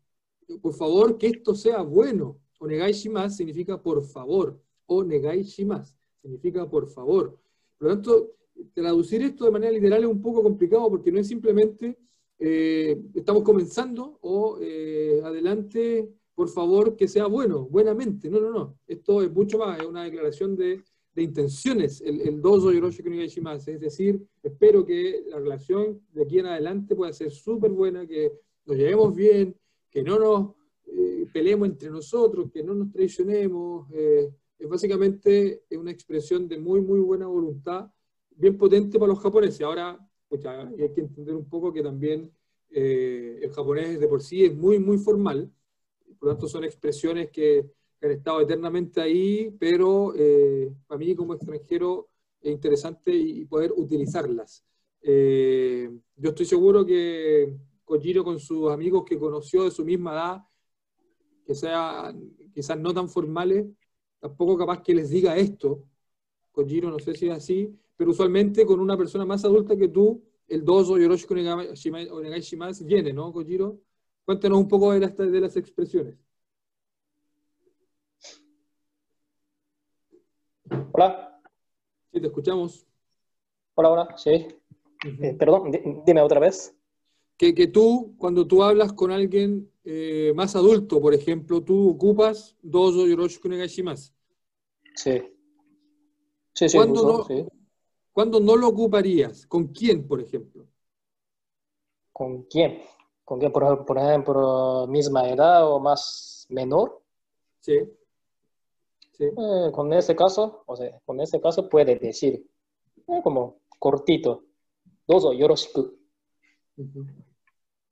[0.61, 2.39] Por favor, que esto sea bueno.
[2.59, 4.61] Onegai shimasu significa por favor.
[4.87, 7.39] Onegai shimasu significa por favor.
[7.79, 8.31] Por lo tanto,
[8.73, 11.99] traducir esto de manera literal es un poco complicado porque no es simplemente
[12.47, 18.29] eh, estamos comenzando o eh, adelante, por favor, que sea bueno, buenamente.
[18.29, 18.65] No, no, no.
[18.87, 20.83] Esto es mucho más, es una declaración de,
[21.15, 23.71] de intenciones, el, el dozo yoroshiku ni shimasu.
[23.71, 28.33] Es decir, espero que la relación de aquí en adelante pueda ser súper buena, que
[28.67, 29.57] nos llevemos bien,
[29.91, 30.55] que no nos
[30.87, 33.87] eh, peleemos entre nosotros, que no nos traicionemos.
[33.93, 34.29] eh,
[34.59, 37.91] es básicamente una expresión de muy, muy buena voluntad,
[38.37, 39.61] bien potente para los japoneses.
[39.61, 39.99] Ahora,
[40.37, 42.31] pucha, hay que entender un poco que también
[42.71, 45.51] eh, el japonés de por sí es muy, muy formal,
[46.19, 47.71] por lo tanto son expresiones que,
[48.01, 52.09] que han estado eternamente ahí, pero eh, para mí como extranjero
[52.41, 54.65] es interesante y, y poder utilizarlas.
[55.03, 60.43] Eh, yo estoy seguro que Kojiro con sus amigos que conoció de su misma edad,
[61.47, 63.67] que sean quizás no tan formales,
[64.19, 65.85] tampoco capaz que les diga esto.
[66.53, 70.23] Kojiro no sé si es así, pero usualmente con una persona más adulta que tú,
[70.49, 73.79] el dozo yoroshiku onegai shima- onegai shimasu viene, ¿no, Kojiro?
[74.25, 76.17] Cuéntanos un poco de las, de las expresiones.
[80.93, 81.31] Hola,
[82.13, 82.87] Sí, te escuchamos.
[83.75, 84.47] hola, hola, sí.
[85.21, 86.75] Eh, perdón, di- dime otra vez.
[87.37, 92.57] Que, que tú, cuando tú hablas con alguien eh, más adulto, por ejemplo, tú ocupas
[92.63, 94.13] dozo yoroshiku onegai shimasu.
[94.95, 95.23] Sí.
[96.55, 97.25] Sí, sí, ¿Cuándo uso, no?
[97.25, 97.45] sí.
[98.15, 99.45] ¿Cuándo no lo ocuparías?
[99.45, 100.65] ¿Con quién, por ejemplo?
[102.13, 102.81] ¿Con quién?
[103.25, 107.03] ¿Con quién, por, por ejemplo, misma edad o más menor?
[107.59, 107.81] Sí.
[109.19, 109.25] Sí.
[109.25, 112.49] Eh, con ese caso, o sea, con ese caso puede decir,
[113.09, 114.45] eh, como cortito,
[115.09, 115.93] dozo yoroshiku,
[116.77, 117.07] Ujú.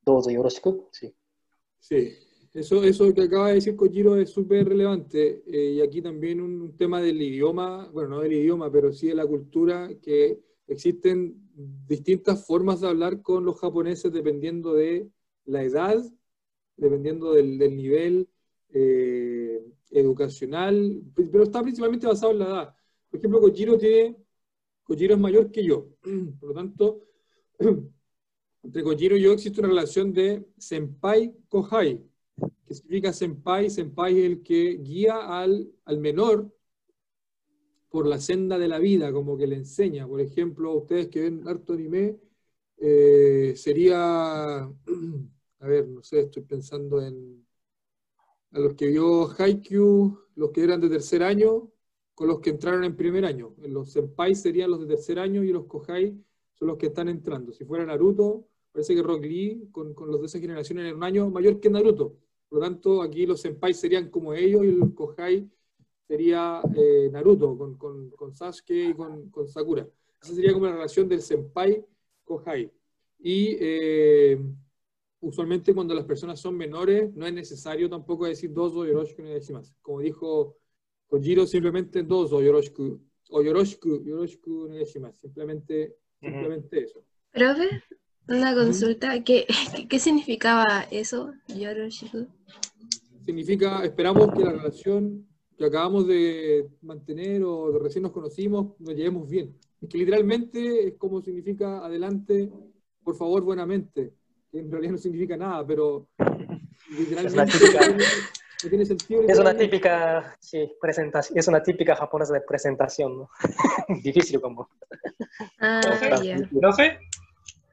[0.05, 1.13] dozo yoroshiku, sí.
[1.81, 2.17] Sí,
[2.55, 5.43] eso, eso que acaba de decir Kojiro es súper relevante.
[5.47, 9.15] eh, y aquí también un tema del idioma, bueno, no del idioma, pero sí de
[9.15, 11.35] la cultura, que existen
[11.87, 15.09] distintas formas de hablar con los japoneses dependiendo de
[15.45, 16.03] la edad,
[16.77, 18.29] dependiendo del, nivel
[18.71, 22.75] eh, educacional, pero está principalmente basado en la edad.
[23.11, 24.17] Por ejemplo, Kojiro tiene,
[24.85, 25.89] Kojiro es mayor que yo,
[26.41, 27.01] por lo tanto,
[28.63, 32.12] entre Kojiro y yo existe una relación de senpai-kohai,
[32.75, 36.53] significa senpai, senpai es el que guía al, al menor
[37.91, 40.07] por la senda de la vida, como que le enseña.
[40.09, 42.19] Por ejemplo, ustedes que ven harto anime,
[42.79, 44.63] eh, sería,
[45.61, 47.43] a ver, no sé, estoy pensando en
[48.53, 51.71] a los que vio Haikyuu, los que eran de tercer año,
[52.15, 53.55] con los que entraron en primer año.
[53.59, 56.23] Los senpai serían los de tercer año y los kohai
[56.55, 57.53] son los que están entrando.
[57.53, 61.03] Si fuera Naruto, parece que Rock Lee, con, con los de esa generación, era un
[61.03, 62.19] año mayor que Naruto.
[62.53, 65.51] Por lo tanto, aquí los senpai serían como ellos y los kohai
[66.07, 69.89] sería eh, Naruto, con, con, con Sasuke y con, con Sakura.
[70.23, 72.71] Esa sería como la relación del senpai-kohai.
[73.21, 74.39] Y eh,
[75.21, 79.75] usualmente cuando las personas son menores, no es necesario tampoco decir dozo yoroshiku ni más.
[79.81, 80.59] Como dijo
[81.07, 87.03] Kojiro, simplemente dozo yoroshiku, o yoroshiku, yoroshiku ni Simplemente, simplemente eso.
[87.33, 87.83] Profe,
[88.29, 89.23] una consulta.
[89.23, 89.47] ¿Qué,
[89.89, 91.33] qué significaba eso?
[91.49, 92.27] Yoroshiku.
[93.25, 98.95] Significa, esperamos que la relación que acabamos de mantener o de recién nos conocimos, nos
[98.95, 99.57] llevemos bien.
[99.81, 102.51] Es que literalmente es como significa adelante,
[103.03, 104.13] por favor, buenamente.
[104.51, 106.09] Que en realidad no significa nada, pero
[106.99, 107.59] literalmente
[108.65, 109.23] no tiene sentido.
[109.29, 113.31] Es una típica, sí, presentación, es una típica japonesa de presentación, ¿no?
[114.03, 114.69] Difícil como.
[115.59, 116.37] Ah, Profe, ya.
[116.61, 116.99] ¿Profe?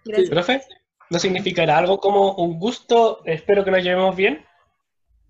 [0.06, 0.30] Gracias.
[0.30, 0.62] ¿Profe?
[1.10, 3.20] ¿No significará algo como un gusto?
[3.26, 4.40] Espero que nos llevemos bien.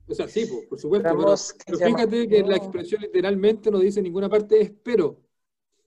[0.08, 1.08] O sea, sí, po, por supuesto.
[1.10, 2.55] Pero, pero fíjate que la No.
[2.55, 5.21] expresión literalmente no dice en ninguna parte espero.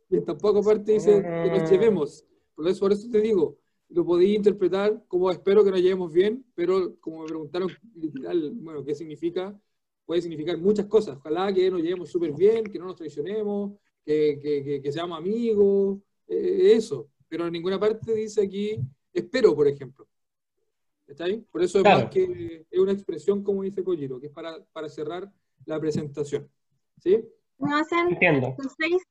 [0.08, 2.24] Y en tampoco parte dice que nos llevemos.
[2.54, 6.44] Por eso, por eso te digo, lo podía interpretar como espero que nos llevemos bien,
[6.54, 9.58] pero como me preguntaron literal, bueno, ¿qué significa?
[10.06, 11.16] Puede significar muchas cosas.
[11.18, 13.72] Ojalá que nos llevemos súper bien, que no nos traicionemos,
[14.04, 17.08] que, que- que- que seamos amigos, eh, eso.
[17.32, 18.78] Pero en ninguna parte dice aquí
[19.10, 20.06] espero, por ejemplo.
[21.06, 21.38] ¿Está ahí?
[21.50, 22.00] Por eso es Claro.
[22.00, 25.32] más que es una expresión, como dice Kojiro, que es para, para cerrar
[25.64, 26.46] la presentación.
[27.02, 27.24] ¿Sí?
[27.56, 28.54] ¿No hacen Entiendo.
[28.78, 29.02] seis?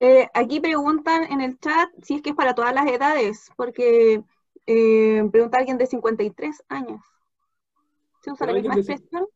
[0.00, 4.24] Eh, aquí preguntan en el chat si es que es para todas las edades, porque
[4.66, 7.00] eh, pregunta alguien de 53 años.
[8.24, 9.28] ¿Se usa la misma expresión?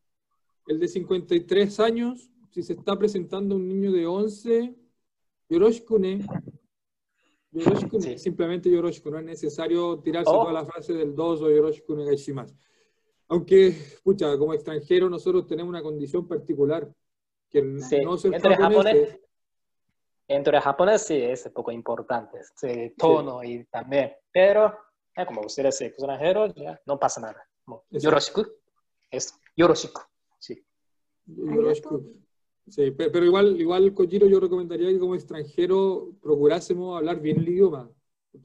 [0.67, 4.75] El de 53 años, si se está presentando un niño de 11,
[5.47, 6.25] Yoroshikune.
[7.59, 8.17] Yoroshikune, Sí.
[8.17, 10.41] simplemente Yoroshiku, no es necesario tirarse Oh.
[10.41, 12.55] toda la frase del dos o Yoroshikune gaishimasu.
[13.29, 16.89] Aunque, pucha, como extranjero nosotros tenemos una condición particular,
[17.49, 19.19] que el Sí, no ser entre japonés japonés- es-
[20.29, 24.77] Entre japonés sí es un poco importante, sí, tono y también, pero
[25.15, 27.47] eh, como ustedes son extranjeros, ya no pasa nada.
[27.91, 28.45] Yoroshiku,
[29.09, 30.01] eso, yoroshiku,
[30.37, 30.61] sí.
[31.27, 32.13] Yoroshiku.
[32.67, 37.47] Sí, pe- pero igual, igual, Kojiro, yo recomendaría que como extranjero procurásemos hablar bien el
[37.49, 37.89] idioma,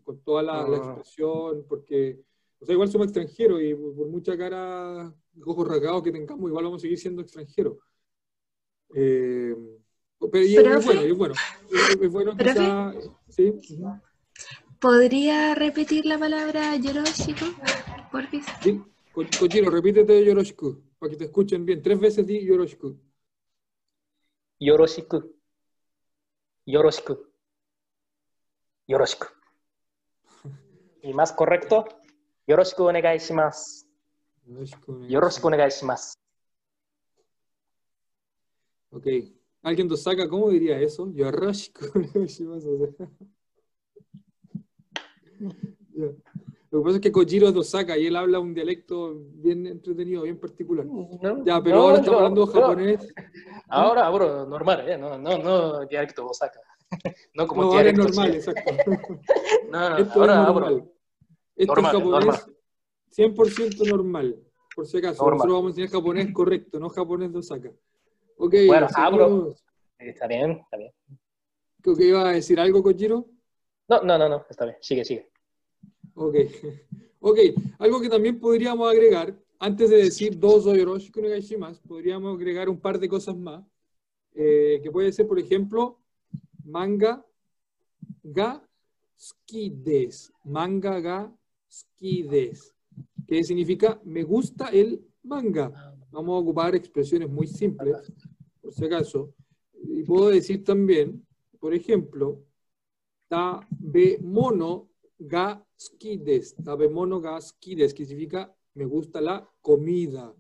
[0.05, 0.81] con toda la, la Ah.
[0.87, 2.21] expresión, porque,
[2.61, 5.13] o sea, igual somos extranjeros y por por mucha cara,
[5.45, 7.79] ojos rasgados que tengamos, igual vamos a seguir siendo extranjeros.
[8.95, 9.57] Eh,
[10.31, 11.35] pero y es, bueno, y es bueno.
[12.01, 12.95] Es, bueno quizá,
[13.29, 13.53] sí.
[14.79, 17.45] ¿Podría repetir la palabra Yoroshiku?
[18.65, 18.83] Di-
[19.13, 21.83] Ko- Kojiro, repítete Yoroshiku, para que te escuchen bien.
[21.83, 22.97] Tres veces di Yoroshiku.
[24.67, 25.19] Yoroshiku,
[26.67, 27.15] yoroshiku,
[28.87, 29.27] yoroshiku.
[31.03, 31.85] Y más correcto,
[32.47, 33.87] yoroshiku onegai shimasu,
[34.47, 34.91] Yoroshiku.
[35.09, 36.15] yoroshiku onegai shimasu.
[38.91, 39.07] Ok.
[39.63, 41.11] ¿Alguien de Osaka cómo diría eso?
[41.13, 41.85] Yoroshiku.
[42.27, 43.09] Shimasu, o sea.
[45.95, 46.07] Ya.
[46.73, 49.67] Lo que pasa es que Kojiro es de Osaka y él habla un dialecto bien
[49.67, 50.87] entretenido, bien particular.
[50.87, 53.15] No, Ya, pero no, ahora estamos hablando japonés.
[53.69, 54.97] Ahora hablo normal, ¿eh?
[54.97, 56.61] No, no, no dialecto Osaka.
[57.35, 58.37] No como No, ahora es dialecto normal, sí.
[58.39, 58.73] exacto.
[59.71, 60.91] No, no, Esto ahora es normal.
[61.57, 62.41] Esto Normal, es japonés normal.
[63.15, 64.43] 100% normal,
[64.75, 65.23] por si acaso.
[65.23, 65.37] Normal.
[65.39, 67.71] Nosotros vamos a enseñar japonés correcto, no japonés de Osaka.
[68.39, 68.97] Ok, Bueno, seguimos.
[68.97, 69.55] hablo.
[69.99, 70.91] Está bien, está bien.
[71.83, 73.27] Creo que iba a decir algo, Kojiro.
[73.89, 74.77] No, no, no, no, está bien.
[74.81, 75.31] Sigue, sigue.
[76.15, 76.37] Ok.
[77.25, 77.39] Ok,
[77.79, 82.69] algo que también podríamos agregar, antes de decir dos o yoroshiku no gaishimasu, podríamos agregar
[82.69, 83.65] un par de cosas más,
[84.35, 86.01] eh, que puede ser, por ejemplo,
[86.65, 87.25] manga
[88.25, 88.61] ga
[89.15, 90.33] suki desu.
[90.45, 91.33] Manga ga
[91.69, 92.73] suki desu.
[93.25, 95.95] Que significa me gusta el manga.
[96.11, 98.13] Vamos a ocupar expresiones muy simples,
[98.61, 99.33] por si acaso.
[99.75, 101.25] Y puedo decir también,
[101.61, 102.43] por ejemplo,
[103.29, 106.63] tabemono ga suki desu.
[106.63, 110.35] Tabemono ga suki desu, que significa me gusta la comida.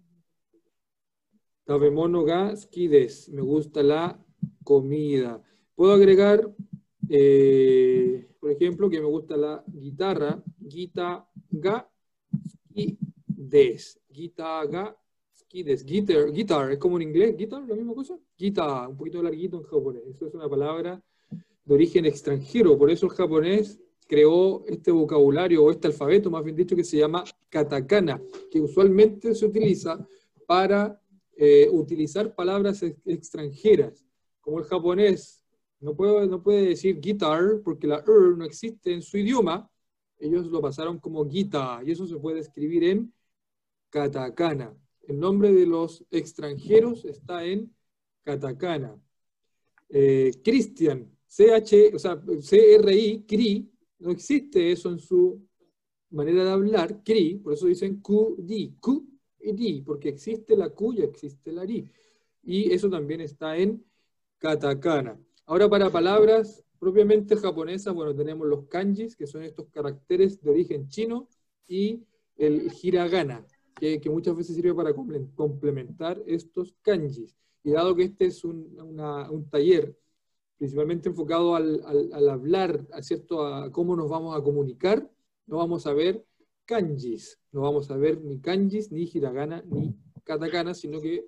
[1.64, 3.32] Tabemono ga suki desu.
[3.32, 4.18] Me gusta la
[4.64, 5.42] comida.
[5.74, 6.38] Puedo agregar,
[7.08, 10.42] eh, por ejemplo, que me gusta la guitarra.
[10.68, 11.88] Gita ga
[12.50, 13.98] suki desu.
[14.10, 14.96] Gita ga
[15.32, 15.84] suki desu.
[15.84, 18.18] Guitar, guitar, es como en inglés, guitar, la misma cosa.
[18.36, 20.02] Gita, un poquito larguito en japonés.
[20.06, 21.02] Eso es una palabra
[21.64, 22.78] de origen extranjero.
[22.78, 23.81] Por eso el japonés
[24.12, 28.20] creó este vocabulario o este alfabeto, más bien dicho, que se llama katakana,
[28.50, 30.06] que usualmente se utiliza
[30.46, 31.00] para
[31.34, 34.04] eh, utilizar palabras ex- extranjeras.
[34.42, 35.42] Como el japonés
[35.80, 39.70] no puede, no puede decir guitar porque la er no existe en su idioma,
[40.18, 43.14] ellos lo pasaron como guita y eso se puede escribir en
[43.88, 44.76] katakana.
[45.08, 47.74] El nombre de los extranjeros está en
[48.24, 48.94] katakana.
[49.88, 53.71] Eh, Christian, CH, o sea, CRI, CRI,
[54.02, 55.40] no existe eso en su
[56.10, 59.08] manera de hablar, CRI, por eso dicen QD, Q
[59.40, 61.88] y D, porque existe la Q y existe la RI.
[62.42, 63.82] Y eso también está en
[64.38, 65.18] katakana.
[65.46, 70.88] Ahora para palabras propiamente japonesas, bueno, tenemos los kanjis, que son estos caracteres de origen
[70.88, 71.28] chino,
[71.68, 72.02] y
[72.36, 73.46] el hiragana,
[73.78, 77.36] que, que muchas veces sirve para comple- complementar estos kanjis.
[77.64, 79.96] Y dado que este es un, un taller
[80.58, 83.44] principalmente enfocado al, al- hablar, a, ¿cierto?
[83.46, 85.10] a cómo nos vamos a comunicar,
[85.46, 86.24] no vamos a ver
[86.64, 91.26] kanjis, no vamos a ver ni kanjis, ni hiragana, ni katakana, sino que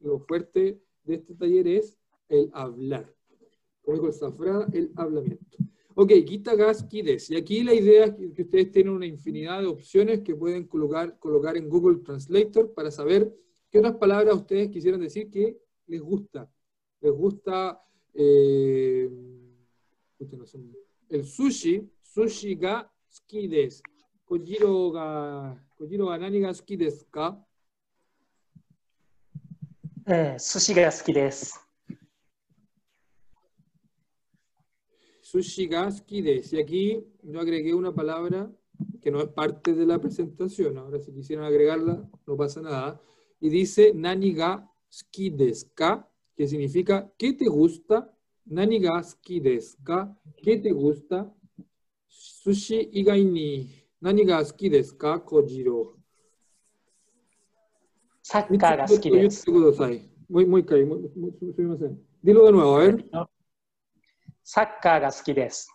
[0.00, 3.14] lo fuerte de este taller es el hablar.
[3.82, 5.58] Como dijo el Zafra, el hablamiento.
[5.94, 7.30] Ok, Gitagas Kides.
[7.30, 11.18] Y aquí la idea es que ustedes tienen una infinidad de opciones que pueden colocar,
[11.18, 13.32] colocar en Google Translator para saber
[13.70, 16.50] qué otras palabras ustedes quisieran decir que les gusta.
[17.00, 17.82] Les gusta
[18.14, 19.08] eh,
[21.08, 23.82] el sushi, sushi ga tsuki desu.
[24.24, 26.76] Kojiro ga, Kojiro ga nani ga tsuki
[27.10, 27.26] ka?
[30.06, 31.12] Eh, sushi ga tsuki.
[35.22, 36.18] Sushi ga tsuki.
[36.52, 38.50] Y aquí yo agregué una palabra
[39.00, 40.76] que no es parte de la presentación.
[40.76, 43.00] Ahora si quisieran agregarla, no pasa nada.
[43.40, 45.34] Y dice nani ga tsuki
[45.74, 46.11] ka?
[46.36, 48.12] que significa ¿qué te gusta?
[50.42, 51.34] ¿Qué te gusta?
[52.08, 53.70] Sushi igai ni
[54.00, 54.26] nani?
[55.24, 55.96] Kojiro.
[62.22, 63.10] Dilo de nuevo, a ver.
[64.42, 65.70] Saca ga suki desu.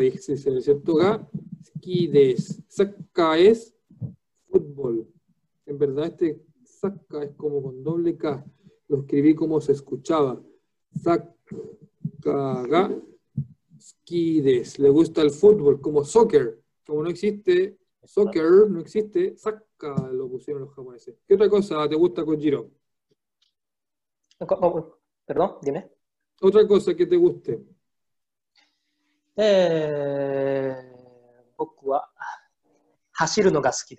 [0.00, 1.28] Dice, se aceptó ga
[1.62, 2.62] suki desu.
[3.38, 3.74] Es
[4.48, 5.08] fútbol.
[5.66, 6.45] En verdad, este
[7.22, 8.44] es como con doble K.
[8.88, 10.40] Lo escribí como se escuchaba.
[12.22, 12.90] Sacaga.
[13.78, 14.78] Skides.
[14.78, 16.60] Le gusta el fútbol, como soccer.
[16.84, 21.16] Como no existe soccer, no existe, saca lo pusieron los japoneses.
[21.26, 22.70] ¿Qué otra cosa te gusta Kojiro?
[25.24, 25.90] Perdón, dime.
[26.40, 27.60] Otra cosa que te guste.
[29.36, 30.92] Eh,
[33.18, 33.96] Hashiru no ga suki.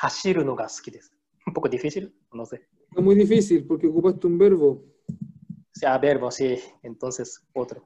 [0.00, 0.92] Hashiru no ga suki
[1.48, 2.68] un poco difícil, no sé.
[2.96, 4.84] Es muy difícil porque ocupaste un verbo.
[5.08, 6.56] O sea, verbo, sí.
[6.82, 7.82] Entonces, otro.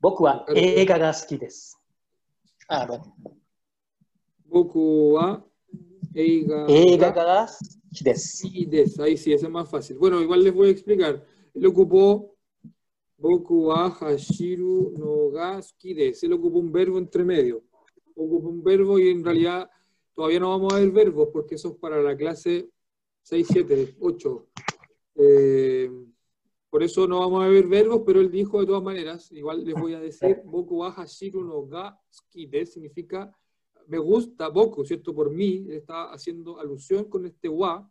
[0.00, 1.78] Boku wa eiga ga suki desu.
[2.68, 3.16] Ah, bueno.
[4.44, 5.42] Boku wa
[6.14, 8.48] eiga, eiga ga suki desu.
[8.68, 9.02] desu.
[9.02, 9.96] Ahí sí, ese es más fácil.
[9.98, 11.24] Bueno, igual les voy a explicar.
[11.54, 12.36] Él ocupó
[13.16, 16.26] Boku wa hashiru no ga suki desu.
[16.26, 17.62] Él ocupó un verbo entre medio.
[18.14, 19.70] Ocupó un verbo y en realidad
[20.14, 22.70] todavía no vamos a ver verbos porque eso es para la clase
[23.22, 24.46] 6, 7, 8.
[25.16, 25.90] Eh,
[26.70, 29.74] por eso no vamos a ver verbos, pero él dijo de todas maneras, igual les
[29.74, 33.32] voy a decir, Boku wa hashiru no ga skides significa
[33.86, 35.14] me gusta Boku, ¿cierto?
[35.14, 37.90] Por mí, él está haciendo alusión con este wa,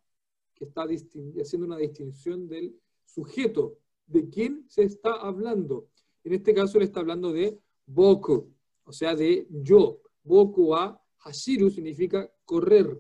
[0.54, 5.88] que está haciendo una distinción del sujeto, de quién se está hablando.
[6.24, 8.54] En este caso, él está hablando de Boku,
[8.86, 10.00] o sea, de yo.
[10.24, 13.00] Boku wa hashiru significa correr.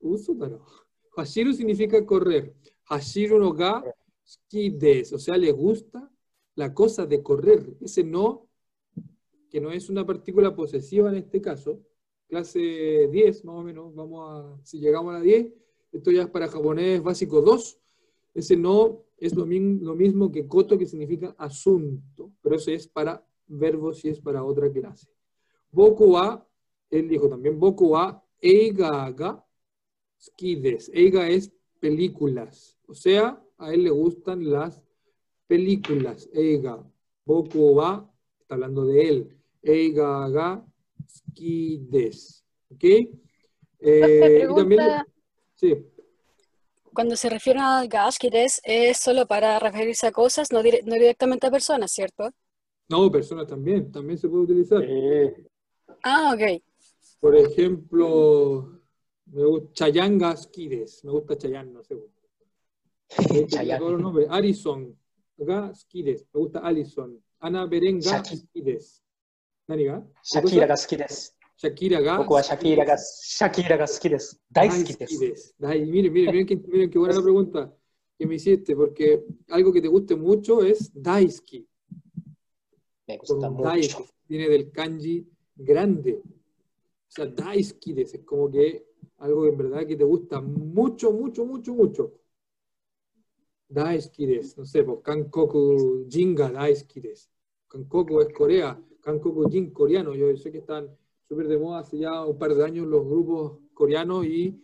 [0.00, 0.64] Uso, pero.
[1.16, 2.54] Hashiru significa correr.
[2.84, 3.82] Hashiru no ga
[4.24, 6.10] skides, o sea, le gusta
[6.54, 7.76] la cosa de correr.
[7.80, 8.48] Ese no,
[9.50, 11.80] que no es una partícula posesiva en este caso,
[12.28, 15.52] clase 10 más o menos, vamos a, si llegamos a la 10,
[15.92, 17.78] esto ya es para japonés básico 2,
[18.34, 24.04] ese no es lo, mismo que koto, que significa asunto, pero eso es para verbos
[24.04, 25.08] y es para otra clase.
[25.72, 26.46] Boku wa,
[26.90, 29.44] él dijo también, boku wa eiga ga
[30.18, 30.90] skides.
[30.94, 34.82] Eiga es películas, o sea, a él le gustan las
[35.46, 36.28] películas.
[36.32, 36.82] Eiga,
[37.24, 38.10] boku wa,
[38.40, 39.36] está hablando de él.
[39.62, 40.66] Eiga ga
[41.08, 42.44] skides.
[42.70, 42.84] ¿Ok?
[43.82, 44.80] Eh, y también,
[45.54, 45.74] sí,
[46.92, 50.94] Cuando se refiere a gas, es, es solo para referirse a cosas, no, dire- no
[50.94, 52.30] directamente a personas, ¿cierto?
[52.88, 54.84] no, personas también, también se puede utilizar.
[56.02, 56.62] Ah, ok.
[57.20, 58.80] Por ejemplo,
[59.26, 61.96] me gusta Chayangas Skides, me gusta Chayanne, no sé.
[63.48, 64.26] Chayanne.
[64.28, 64.96] Alison
[65.36, 67.22] Ga me gusta Alison.
[67.40, 69.02] Ana Beren Ga Skides.
[69.70, 70.02] ¿Nani ga?
[70.22, 71.36] Shakira Gaskides.
[71.56, 72.16] Shakira ga.
[72.16, 73.78] Poco a Shakira ga Shakira
[75.58, 77.76] Miren, miren, miren, que, miren qué buena la pregunta
[78.18, 81.66] que me hiciste, porque algo que te guste mucho es Daisuki.
[83.06, 83.62] Me gusta mucho.
[83.62, 84.10] Daisuki.
[84.28, 86.20] Viene del kanji grande.
[87.10, 88.86] O sea, daisuki es como que
[89.18, 92.12] algo que en verdad que te gusta mucho, mucho, mucho, mucho.
[93.68, 97.28] Daisuki des, no sé, pues Kankoku Jinga daisuki des.
[97.68, 100.14] Kankoku es Corea, Kankoku Jin coreano.
[100.14, 100.88] Yo sé que están
[101.28, 104.56] súper de moda hace ya un par de años los grupos coreanos y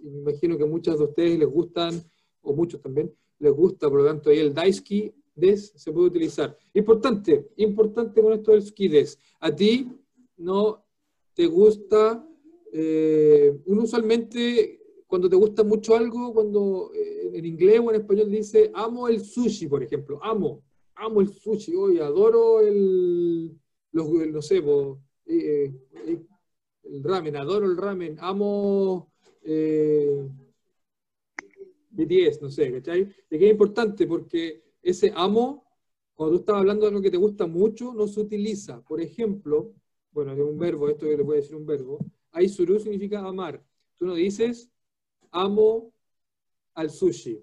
[0.00, 2.02] me imagino que muchas de ustedes les gustan,
[2.42, 6.56] o muchos también, les gusta, por lo tanto ahí el daisuki des se puede utilizar.
[6.74, 9.18] Importante, importante con esto del ski des.
[9.38, 9.88] A ti
[10.36, 10.84] no
[11.34, 12.26] te gusta,
[12.72, 18.30] eh, uno usualmente cuando te gusta mucho algo, cuando eh, en inglés o en español
[18.30, 20.62] dice amo el sushi, por ejemplo, amo,
[20.94, 23.58] amo el sushi, hoy adoro el,
[23.92, 24.62] los, no sé,
[25.26, 25.72] eh,
[26.84, 29.10] el ramen, adoro el ramen, amo
[31.92, 33.04] BTS, no sé, ¿cachai?
[33.04, 34.06] ¿De qué es importante?
[34.06, 35.64] Porque ese amo,
[36.14, 38.82] cuando tú estás hablando de algo que te gusta mucho, no se utiliza.
[38.82, 39.74] Por ejemplo,
[40.12, 41.98] bueno, es un verbo, esto yo le voy a decir un verbo,
[42.32, 43.62] aisuru significa amar.
[43.96, 44.70] Tú no dices
[45.30, 45.92] amo
[46.74, 47.42] al sushi.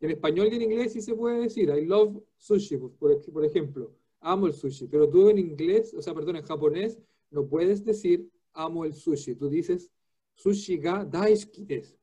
[0.00, 3.94] En español y en inglés sí se puede decir I love sushi, por, ejemplo.
[4.20, 4.86] Amo el sushi.
[4.86, 6.98] Pero tú en inglés, o sea, perdón, en japonés,
[7.30, 9.34] no puedes decir amo el sushi.
[9.34, 9.90] Tú dices
[10.34, 11.96] sushi ga daisuki desu.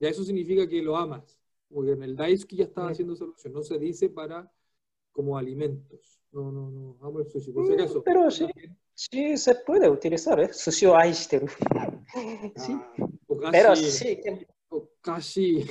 [0.00, 1.38] Ya eso significa que lo amas.
[1.68, 3.52] Porque en el daisuki ya estaba haciendo solución.
[3.52, 4.52] No se dice para
[5.12, 6.20] como alimentos.
[6.32, 6.98] No, no, no.
[7.00, 7.52] Amo el sushi.
[7.52, 8.02] Por si acaso.
[8.02, 8.46] Pero sí,
[8.94, 10.52] Sí, se puede utilizar, ¿eh?
[10.52, 11.48] Sucio aishiteru.
[12.56, 12.80] sí.
[13.44, 14.22] Ah, pero sí.
[14.68, 15.66] Okashi.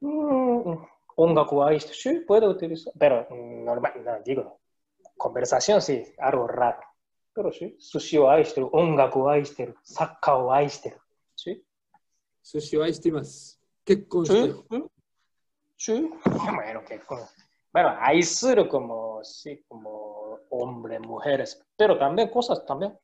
[0.00, 0.74] Mm,
[1.16, 1.94] ongaku aishiteru.
[1.94, 2.92] Sí, puede utilizar.
[2.98, 4.60] Pero normal, no, digo,
[5.16, 6.80] conversación sí, algo raro.
[7.32, 10.98] Pero sí, sucio aishiteru, ongaku aishiteru, sakka o aishiteru.
[11.34, 11.64] Sí.
[12.42, 13.22] Sucio aishiteru.
[13.84, 14.54] ¿Qué conste?
[15.76, 16.10] Sí.
[16.54, 17.00] Bueno, qué.
[17.72, 20.07] Bueno, aishiteru como, sí, como
[20.58, 22.96] hombres, mujeres, pero también cosas también.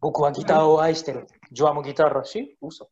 [0.00, 1.26] Boku ha quitado Einstein.
[1.50, 2.90] Yo amo guitarra, sí, uso.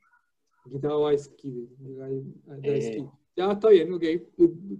[0.68, 3.08] Quitado eh.
[3.36, 4.04] Ya está bien, ok.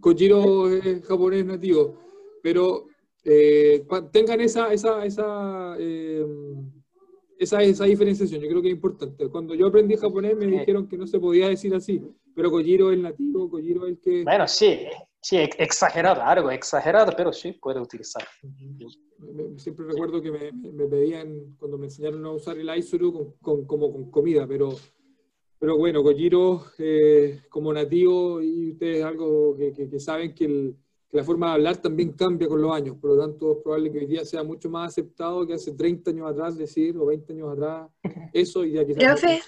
[0.01, 1.99] Kojiro es japonés nativo,
[2.43, 2.87] pero
[3.23, 6.25] eh, tengan esa, esa, esa eh,
[7.39, 9.29] esa, esa diferenciación, yo creo que es importante.
[9.29, 12.01] Cuando yo aprendí japonés me dijeron que no se podía decir así,
[12.35, 14.23] pero Kojiro es nativo, Kojiro es el que...
[14.25, 14.81] Bueno, sí,
[15.21, 18.25] sí, ex- exagerado, algo exagerado, pero sí puede utilizar.
[19.57, 23.33] Siempre recuerdo que me, me- me pedían, cuando me enseñaron a usar el Aizuru con,
[23.41, 24.71] con- como con comida, pero,
[25.59, 30.77] pero bueno, Kojiro eh, como nativo y ustedes algo que, que- que saben que, el-
[31.09, 33.93] que la forma de hablar también cambia con los años, por lo tanto es probable
[33.93, 37.33] que hoy día sea mucho más aceptado que hace 30 años atrás decir, o 20
[37.33, 37.91] años atrás,
[38.33, 39.05] eso y ya quizás...
[39.05, 39.41] Profe,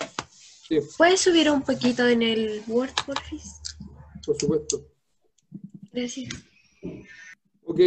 [0.68, 3.58] Sí, ¿puedes subir un poquito en el Word, porfis?
[4.26, 4.84] por supuesto.
[5.90, 6.28] Gracias.
[7.64, 7.80] Ok,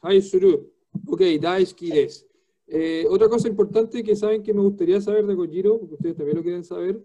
[0.00, 0.72] Aizuru.
[1.06, 2.24] Ok, Daisuki desu.
[2.66, 6.38] Eh, otra cosa importante que saben que me gustaría saber de Kojiro, porque ustedes también
[6.38, 7.04] lo quieren saber,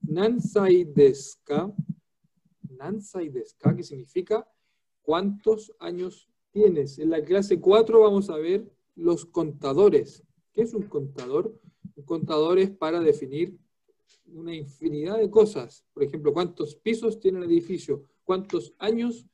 [0.00, 1.70] Nansai desu ka?
[2.78, 4.48] Nansai desu ka, que significa
[5.04, 6.98] cuántos años tienes.
[6.98, 10.24] En la clase 4 vamos a ver los contadores.
[10.52, 11.60] ¿Qué es un contador?
[11.94, 13.56] Un contador es para definir
[14.32, 15.84] una infinidad de cosas.
[15.92, 19.26] Por ejemplo, cuántos pisos tiene el edificio, cuántos años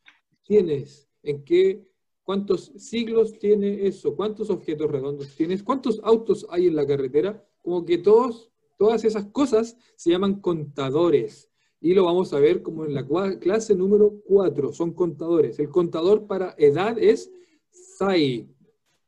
[0.43, 1.87] tienes, en qué,
[2.25, 7.85] cuántos siglos tiene eso, cuántos objetos redondos tienes, cuántos autos hay en la carretera, como
[7.85, 11.51] que todos, todas esas cosas se llaman contadores.
[11.81, 13.07] Y lo vamos a ver como en la
[13.39, 15.59] clase número 4, son contadores.
[15.59, 17.33] El contador para edad es
[17.71, 18.49] SAI.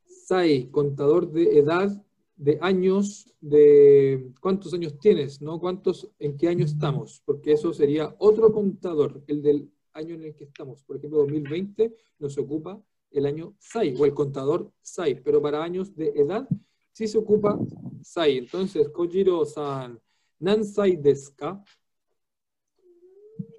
[0.05, 2.03] SAI, contador de edad,
[2.35, 5.59] de años, de cuántos años tienes, ¿no?
[5.59, 7.21] ¿Cuántos, en qué año estamos?
[7.25, 10.83] Porque eso sería otro contador, el del año en el que estamos.
[10.83, 15.95] Por ejemplo, 2020 nos ocupa el año SAI o el contador SAI, pero para años
[15.95, 16.47] de edad
[16.91, 17.59] sí se ocupa
[18.01, 18.39] SAI.
[18.39, 19.99] Entonces, Kojiro-san,
[20.39, 21.31] Nansai desu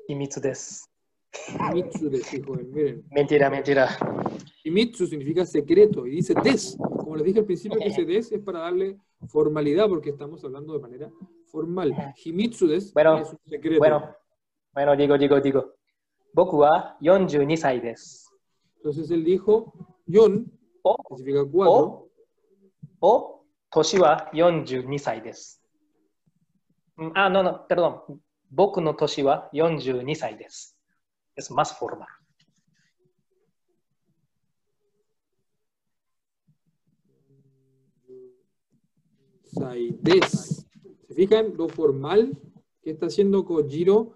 [0.08, 0.88] Imitsu des.
[1.70, 3.04] Imitsu des, hijo miren.
[3.10, 3.88] Mentira, mentira.
[4.64, 6.76] Imitsu significa secreto y dice des.
[6.78, 8.98] Como les dije al principio, que ese des es para darle
[9.28, 11.10] formalidad porque estamos hablando de manera
[11.46, 11.94] formal.
[12.22, 13.78] Himitsu des bueno, es un secreto.
[13.78, 14.14] Bueno,
[14.72, 15.74] bueno, digo, digo, digo.
[16.32, 18.28] Boku wa 42 sai des.
[18.76, 19.72] Entonces él dijo,
[20.06, 20.50] yon,
[20.82, 22.10] o, significa cuatro.
[23.00, 25.60] O, o toshi wa 42 sai des.
[27.14, 28.22] Ah, no, no, perdón.
[28.53, 30.75] 僕の年は42歳です。
[31.35, 32.07] Es más formal.
[39.45, 40.65] Saides.
[41.07, 42.37] ¿Se fijan lo formal
[42.81, 44.15] que está haciendo Kojiro?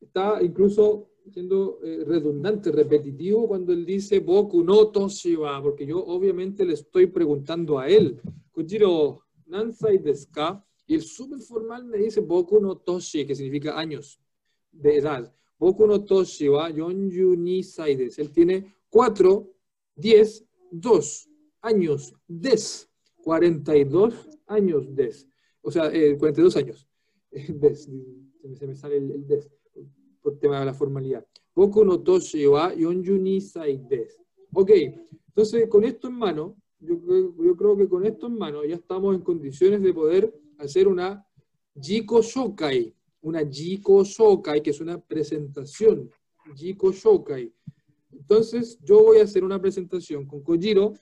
[0.00, 6.64] Está incluso siendo eh, redundante, repetitivo cuando él dice Boku no Toshiba, porque yo obviamente
[6.64, 8.20] le estoy preguntando a él.
[8.52, 10.64] Kojiro, Nansai desu ka?
[10.85, 14.19] Y el súper formal me dice Boku no Toshi, que significa años
[14.71, 15.33] de edad.
[15.57, 18.21] Boku no Toshi wa 42 sai desu.
[18.21, 19.49] Él tiene 4,
[19.95, 21.29] 10, 2
[21.61, 22.89] años des.
[23.23, 25.27] 42 años des.
[25.61, 26.87] O sea, eh, 42 años.
[27.31, 27.89] des.
[28.55, 29.49] Se me, sale el, el des
[30.21, 31.25] por tema de la formalidad.
[31.55, 34.19] Boku no Toshi wa 42 sai des.
[34.51, 34.71] Ok,
[35.27, 36.95] entonces con esto en mano, yo,
[37.41, 41.25] yo creo que con esto en mano ya estamos en condiciones de poder hacer una
[41.79, 42.93] Jiko Shokai.
[43.21, 46.09] Una Jiko Shokai, que es una presentación.
[46.55, 47.53] Jiko Shokai.
[48.11, 50.93] Entonces, yo voy a hacer una presentación con Kojiro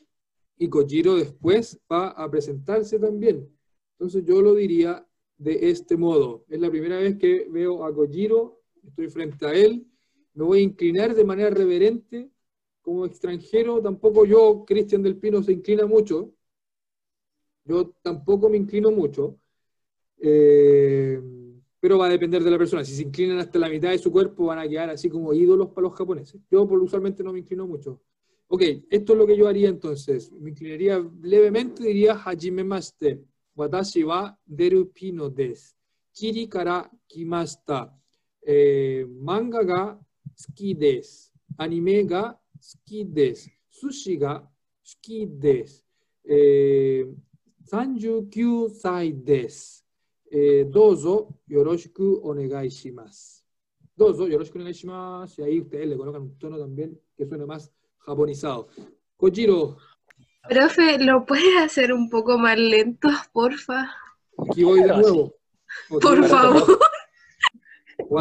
[0.57, 3.49] y Kojiro después va a presentarse también.
[3.93, 5.05] Entonces, yo lo diría
[5.37, 6.45] de este modo.
[6.47, 9.85] Es la primera vez que veo a Kojiro, estoy frente a él,
[10.33, 12.31] me voy a inclinar de manera reverente
[12.81, 13.81] como extranjero.
[13.81, 16.33] Tampoco yo, Cristian del Pino, se inclina mucho.
[17.65, 19.37] Yo tampoco me inclino mucho.
[20.20, 21.20] Eh,
[21.78, 22.84] pero va a depender de la persona.
[22.84, 25.68] Si se inclinan hasta la mitad de su cuerpo, van a quedar así como ídolos
[25.68, 26.40] para los japoneses.
[26.50, 28.00] Yo por, usualmente no me inclino mucho.
[28.48, 30.32] Ok, esto es lo que yo haría entonces.
[30.32, 33.22] Me inclinaría levemente, diría Hajimemashite.
[33.54, 35.74] Watashi wa deru pino desu.
[36.12, 37.94] Chiri kara kimashita.
[38.42, 39.98] Eh, manga ga
[40.34, 41.30] suki desu.
[41.58, 43.50] Anime ga suki desu.
[43.68, 44.42] Sushi ga
[44.82, 45.82] suki desu.
[46.24, 47.06] Eh,
[47.66, 49.84] 39歳です。
[50.31, 53.43] eh, dozo yoroshiku onegaishimasu.
[53.95, 55.41] Dozo yoroshiku onegaishimasu.
[55.41, 58.69] Y ahí ustedes le colocan un tono también que suena más japonizado.
[59.17, 59.77] Kojiro.
[60.49, 63.91] Profe, ¿lo puedes hacer un poco más lento, porfa?
[64.49, 65.35] Aquí voy de nuevo.
[66.01, 66.79] Por favor.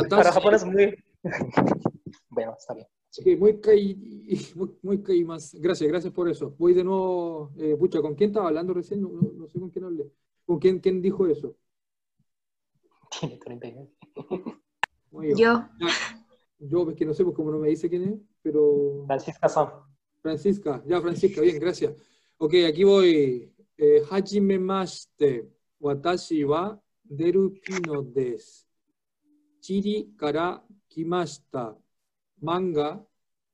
[0.08, 0.94] Para Japón es muy...
[2.30, 2.86] bueno, está bien.
[3.10, 3.96] Sí, muy caí,
[4.54, 5.54] muy, muy caí más.
[5.54, 6.54] Gracias, gracias por eso.
[6.58, 9.02] Voy de nuevo, eh, pucha, ¿con quién estaba hablando recién?
[9.02, 10.10] No, no, no sé con quién hablé.
[10.44, 11.56] ¿Con quién, quién dijo eso?
[13.18, 13.90] Tiene 39.
[15.12, 15.68] No, yo.
[16.58, 16.90] Yo.
[16.90, 19.04] Es que no sé, pues como no me dice quién es, pero...
[19.06, 19.68] Francisca San.
[20.22, 21.94] Francisca, ya Francisca, bien, gracias.
[22.38, 23.52] Ok, aquí voy.
[23.76, 25.48] Eh, hajimemashite.
[25.80, 28.66] Watashi wa deru pino desu.
[29.60, 31.76] Chiri kara kimashita.
[32.40, 33.06] Manga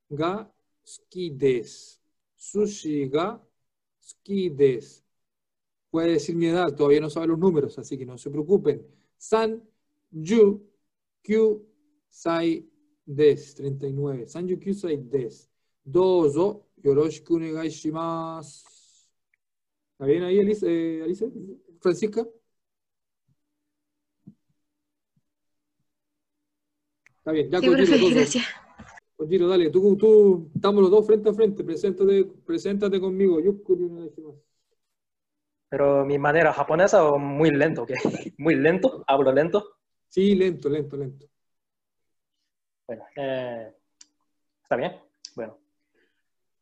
[0.09, 0.51] ga
[0.83, 1.99] suki desu.
[2.35, 3.39] Sushi ga
[3.99, 5.03] suki desu.
[5.89, 8.85] Puede decir mi edad, todavía no sabe los números, así que no se preocupen.
[9.17, 9.61] San
[10.11, 10.61] Yu
[11.23, 11.65] Kyu
[12.09, 12.63] Sai
[13.05, 13.55] Des.
[13.55, 14.27] 39.
[14.27, 15.49] San Yu Kyu Sai Des.
[15.85, 18.67] Dozo Yoroshiku Negai Shimasu.
[19.93, 20.65] ¿Está bien ahí, Alice?
[20.69, 21.27] Eh, Alice?
[21.81, 22.27] ¿Francisca?
[27.17, 28.45] Está bien, ya sí, Kojiro, gracias.
[29.15, 33.39] Kojiro, dale, tú, tú, estamos los dos frente a frente, preséntate, preséntate conmigo.
[33.39, 33.55] Yo,
[35.69, 37.91] pero mi manera japonesa muy lento, ¿ok?
[38.37, 39.77] Muy lento, hablo lento.
[40.07, 41.25] Sí, lento, lento, lento.
[42.87, 43.73] Bueno, eh,
[44.63, 45.01] ¿está bien?
[45.35, 45.57] Bueno.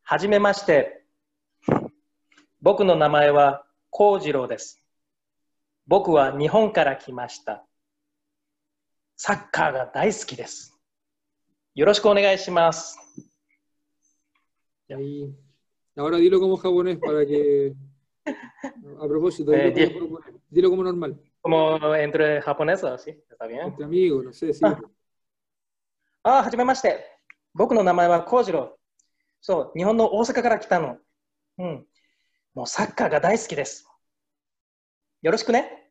[0.05, 0.39] Hajime.
[2.59, 4.79] Boku no namae wa Kojiro desu.
[5.85, 7.63] Boku wa Nihon kara kimashita.
[9.15, 10.73] Sakka ga daisuki desu.
[11.75, 12.97] Yoroshiku onegai shimasu.
[15.95, 17.75] Ahora dilo como japonés para que
[19.02, 20.42] A propósito, dilo, Eh, como, di- japonés.
[20.50, 21.20] Dilo como normal.
[21.40, 23.10] Como entre japonesa, ¿sí?
[23.30, 23.60] ¿Está bien?
[23.62, 24.64] Entre amigos, no sé, sí.
[26.22, 27.04] ああ、はじめまして。
[27.54, 28.78] 僕の名前は幸次郎。
[29.40, 30.98] そう、日本の大阪から来たの。
[31.58, 31.86] うん。
[32.54, 33.86] もうサッカーが大好きです。
[35.22, 35.90] よろしくね。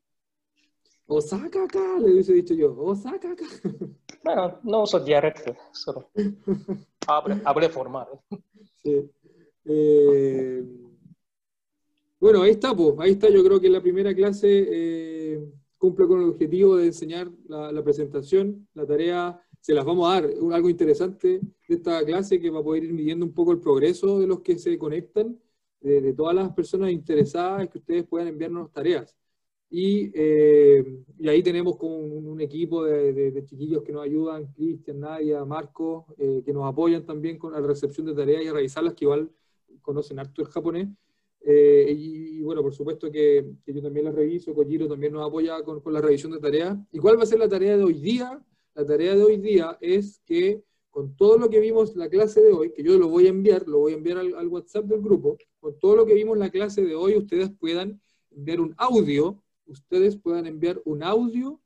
[1.07, 2.75] Osaka acá, le hubiese dicho yo.
[2.77, 3.43] Osaka acá.
[4.23, 6.11] Bueno, no uso dialecto, solo
[7.07, 8.07] hable, hable formal.
[8.83, 9.09] Sí.
[9.65, 10.63] Eh,
[12.20, 12.94] bueno, ahí está, pues.
[12.98, 13.28] Ahí está.
[13.28, 15.44] Yo creo que la primera clase eh,
[15.78, 18.66] cumple con el objetivo de enseñar la, presentación.
[18.74, 20.30] La tarea se las vamos a dar.
[20.52, 24.18] Algo interesante de esta clase que va a poder ir midiendo un poco el progreso
[24.18, 25.38] de los que se conectan,
[25.80, 29.14] de, todas las personas interesadas que ustedes puedan enviarnos tareas.
[29.68, 36.06] Y, eh, ahí tenemos como un, equipo de chiquillos que nos ayudan, Cristian, Nadia, Marco,
[36.16, 39.30] eh, que nos apoyan también con la recepción de tareas y a revisarlas, que igual
[39.82, 40.88] conocen harto el japonés.
[41.46, 45.62] Eh, y, bueno, por supuesto que, que yo también las reviso, Kojiro también nos apoya
[45.62, 46.76] con, con la revisión de tareas.
[46.90, 48.42] ¿Y cuál va a ser la tarea de hoy día?
[48.74, 50.64] La tarea de hoy día es que
[50.94, 53.66] con todo lo que vimos la clase de hoy, que yo lo voy a enviar,
[53.66, 56.82] lo voy a enviar al, WhatsApp del grupo, con todo lo que vimos la clase
[56.82, 61.60] de hoy, ustedes puedan enviar un audio, ustedes puedan enviar un audio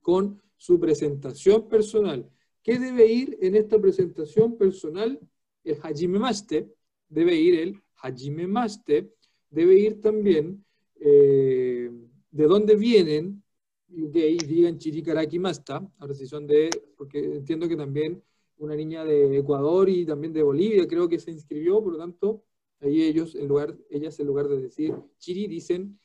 [0.00, 2.28] con su presentación personal.
[2.64, 5.20] ¿Qué debe ir en esta presentación personal?
[5.62, 6.68] El hajimemashite,
[7.08, 9.12] debe ir el hajimemashite,
[9.50, 10.64] debe ir también
[11.00, 11.90] eh,
[12.30, 13.42] de dónde vienen,
[13.88, 18.22] y que ahí digan Chirikaraki Masta, ahora si son de, porque entiendo que también
[18.58, 22.42] una niña de Ecuador y también de Bolivia creo que se inscribió, por lo tanto,
[22.80, 25.98] ahí ellos, en lugar, ellas en lugar de decir Chiri, dicen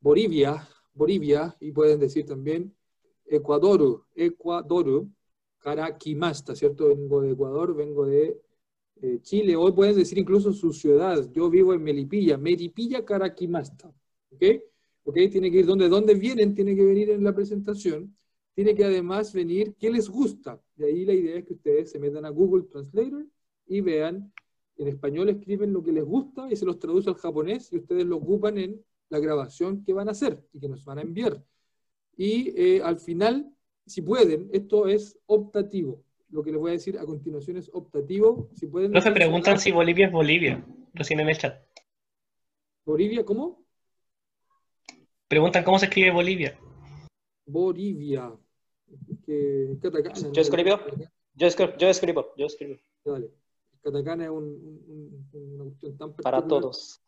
[0.00, 2.74] Bolivia, Bolivia, y pueden decir también
[3.26, 5.06] Ecuador, Ecuador,
[5.58, 6.88] Karakimasta, ¿cierto?
[6.88, 8.40] Vengo de Ecuador, vengo de
[9.02, 13.88] eh, Chile, o pueden decir incluso su ciudad, yo vivo en Melipilla, Melipilla, Karakimasta,
[14.30, 14.44] ¿ok?
[15.04, 15.16] ¿Ok?
[15.30, 18.16] Tiene que ir donde, dónde vienen, tiene que venir en la presentación,
[18.54, 21.98] tiene que además venir qué les gusta, de ahí la idea es que ustedes se
[21.98, 23.24] metan a Google Translator
[23.66, 24.32] y vean,
[24.76, 28.04] en español escriben lo que les gusta y se los traduce al japonés y ustedes
[28.04, 31.42] lo ocupan en la grabación que van a hacer y que nos van a enviar.
[32.16, 33.52] Y eh, al final,
[33.86, 36.02] si pueden, esto es optativo.
[36.30, 38.50] Lo que les voy a decir a continuación es optativo.
[38.54, 40.64] Si pueden Profe, mencionar- preguntan si Bolivia es Bolivia,
[40.94, 41.62] recién en el chat.
[42.84, 43.64] Bolivia, ¿cómo?
[45.26, 46.58] Preguntan cómo se escribe Bolivia.
[47.46, 48.32] Bolivia.
[49.24, 50.32] Que katakana, ¿no?
[50.32, 50.78] ¿Yo escribo?
[51.34, 52.76] Yo escribo, yo escribo, yo escribo.
[53.04, 53.30] Dale.
[53.82, 57.00] Katakana es un, un- un- una cuestión tan Para todos.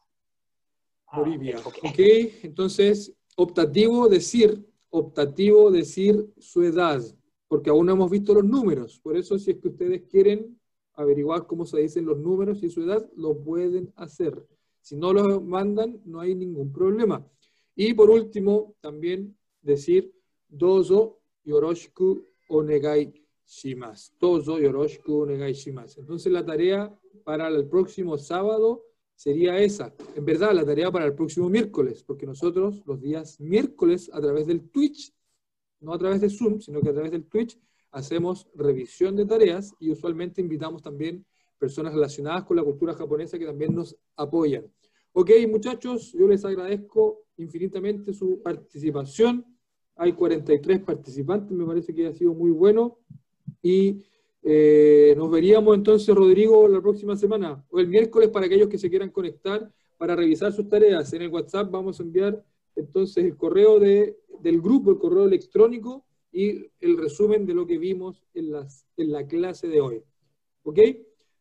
[1.08, 1.58] Ah, Bolivia.
[1.58, 1.84] ok, ok.
[1.90, 1.98] ok,
[2.44, 7.02] entonces, optativo decir, optativo decir su edad,
[7.50, 9.00] porque aún no hemos visto los números.
[9.00, 10.56] Por eso, si es que ustedes quieren
[10.94, 14.46] averiguar cómo se dicen los números y su edad, lo pueden hacer.
[14.80, 17.26] Si no lo mandan, no hay ningún problema.
[17.74, 20.14] Y por último, también decir
[20.48, 23.12] dozo yoroshiku onegai
[23.44, 24.12] shimasu.
[24.20, 26.02] Dozo yoroshiku onegai shimasu.
[26.02, 28.84] Entonces, la tarea para el próximo sábado
[29.16, 29.92] sería esa.
[30.14, 34.46] En verdad, la tarea para el próximo miércoles, porque nosotros los días miércoles a través
[34.46, 35.12] del Twitch,
[35.80, 37.58] no a través de Zoom, sino que a través del Twitch,
[37.90, 41.24] hacemos revisión de tareas y usualmente invitamos también
[41.58, 44.64] personas relacionadas con la cultura japonesa que también nos apoyan.
[45.12, 49.44] Ok, muchachos, yo les agradezco infinitamente su participación.
[49.96, 52.98] Hay 43 participantes, me parece que ha sido muy bueno.
[53.60, 54.02] Y
[54.42, 58.88] eh, nos veríamos entonces, Rodrigo, la próxima semana o el miércoles para aquellos que se
[58.88, 61.12] quieran conectar para revisar sus tareas.
[61.12, 62.42] En el WhatsApp vamos a enviar
[62.76, 67.78] entonces el correo de, del grupo, el correo electrónico y el resumen de lo que
[67.78, 70.02] vimos en, las, en la clase de hoy.
[70.62, 70.78] ¿Ok?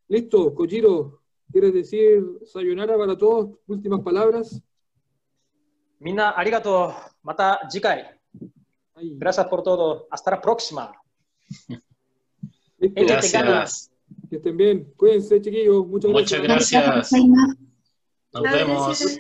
[0.08, 1.22] Listo, Kojiro,
[1.52, 3.58] ¿quieres decir sayonara para todos?
[3.68, 4.62] Últimas palabras.
[6.00, 6.96] Mina, arigato.
[7.24, 8.06] Mata jikai.
[8.96, 10.08] Gracias por todo.
[10.10, 10.92] Hasta la próxima.
[12.80, 13.06] listo.
[13.06, 13.92] Gracias.
[14.30, 14.94] Que estén bien.
[14.96, 15.86] Cuídense, chiquillos.
[15.86, 16.86] Muchas Muchas gracias.
[16.86, 17.22] gracias.
[18.32, 19.20] Nos vemos.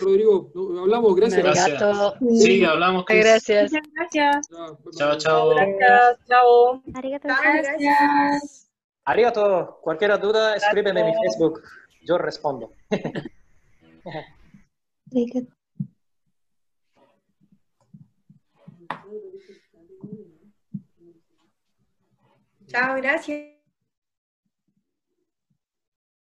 [0.00, 1.14] Rodrigo, no- hablamos.
[1.16, 1.42] Gracias.
[1.42, 2.14] Gracias.
[2.38, 3.04] Sí, hablamos.
[3.04, 3.24] Chris.
[3.24, 3.72] Gracias.
[3.72, 4.48] Muchas gracias.
[4.96, 5.54] Chao, chao.
[5.54, 6.82] Gracias, chao.
[6.94, 7.28] Arigato.
[7.28, 8.70] Gracias.
[9.04, 9.78] Arigato.
[9.82, 11.62] Cualquier duda, escríbeme en mi Facebook.
[12.02, 12.72] Yo respondo.
[22.68, 23.55] Chao, gracias.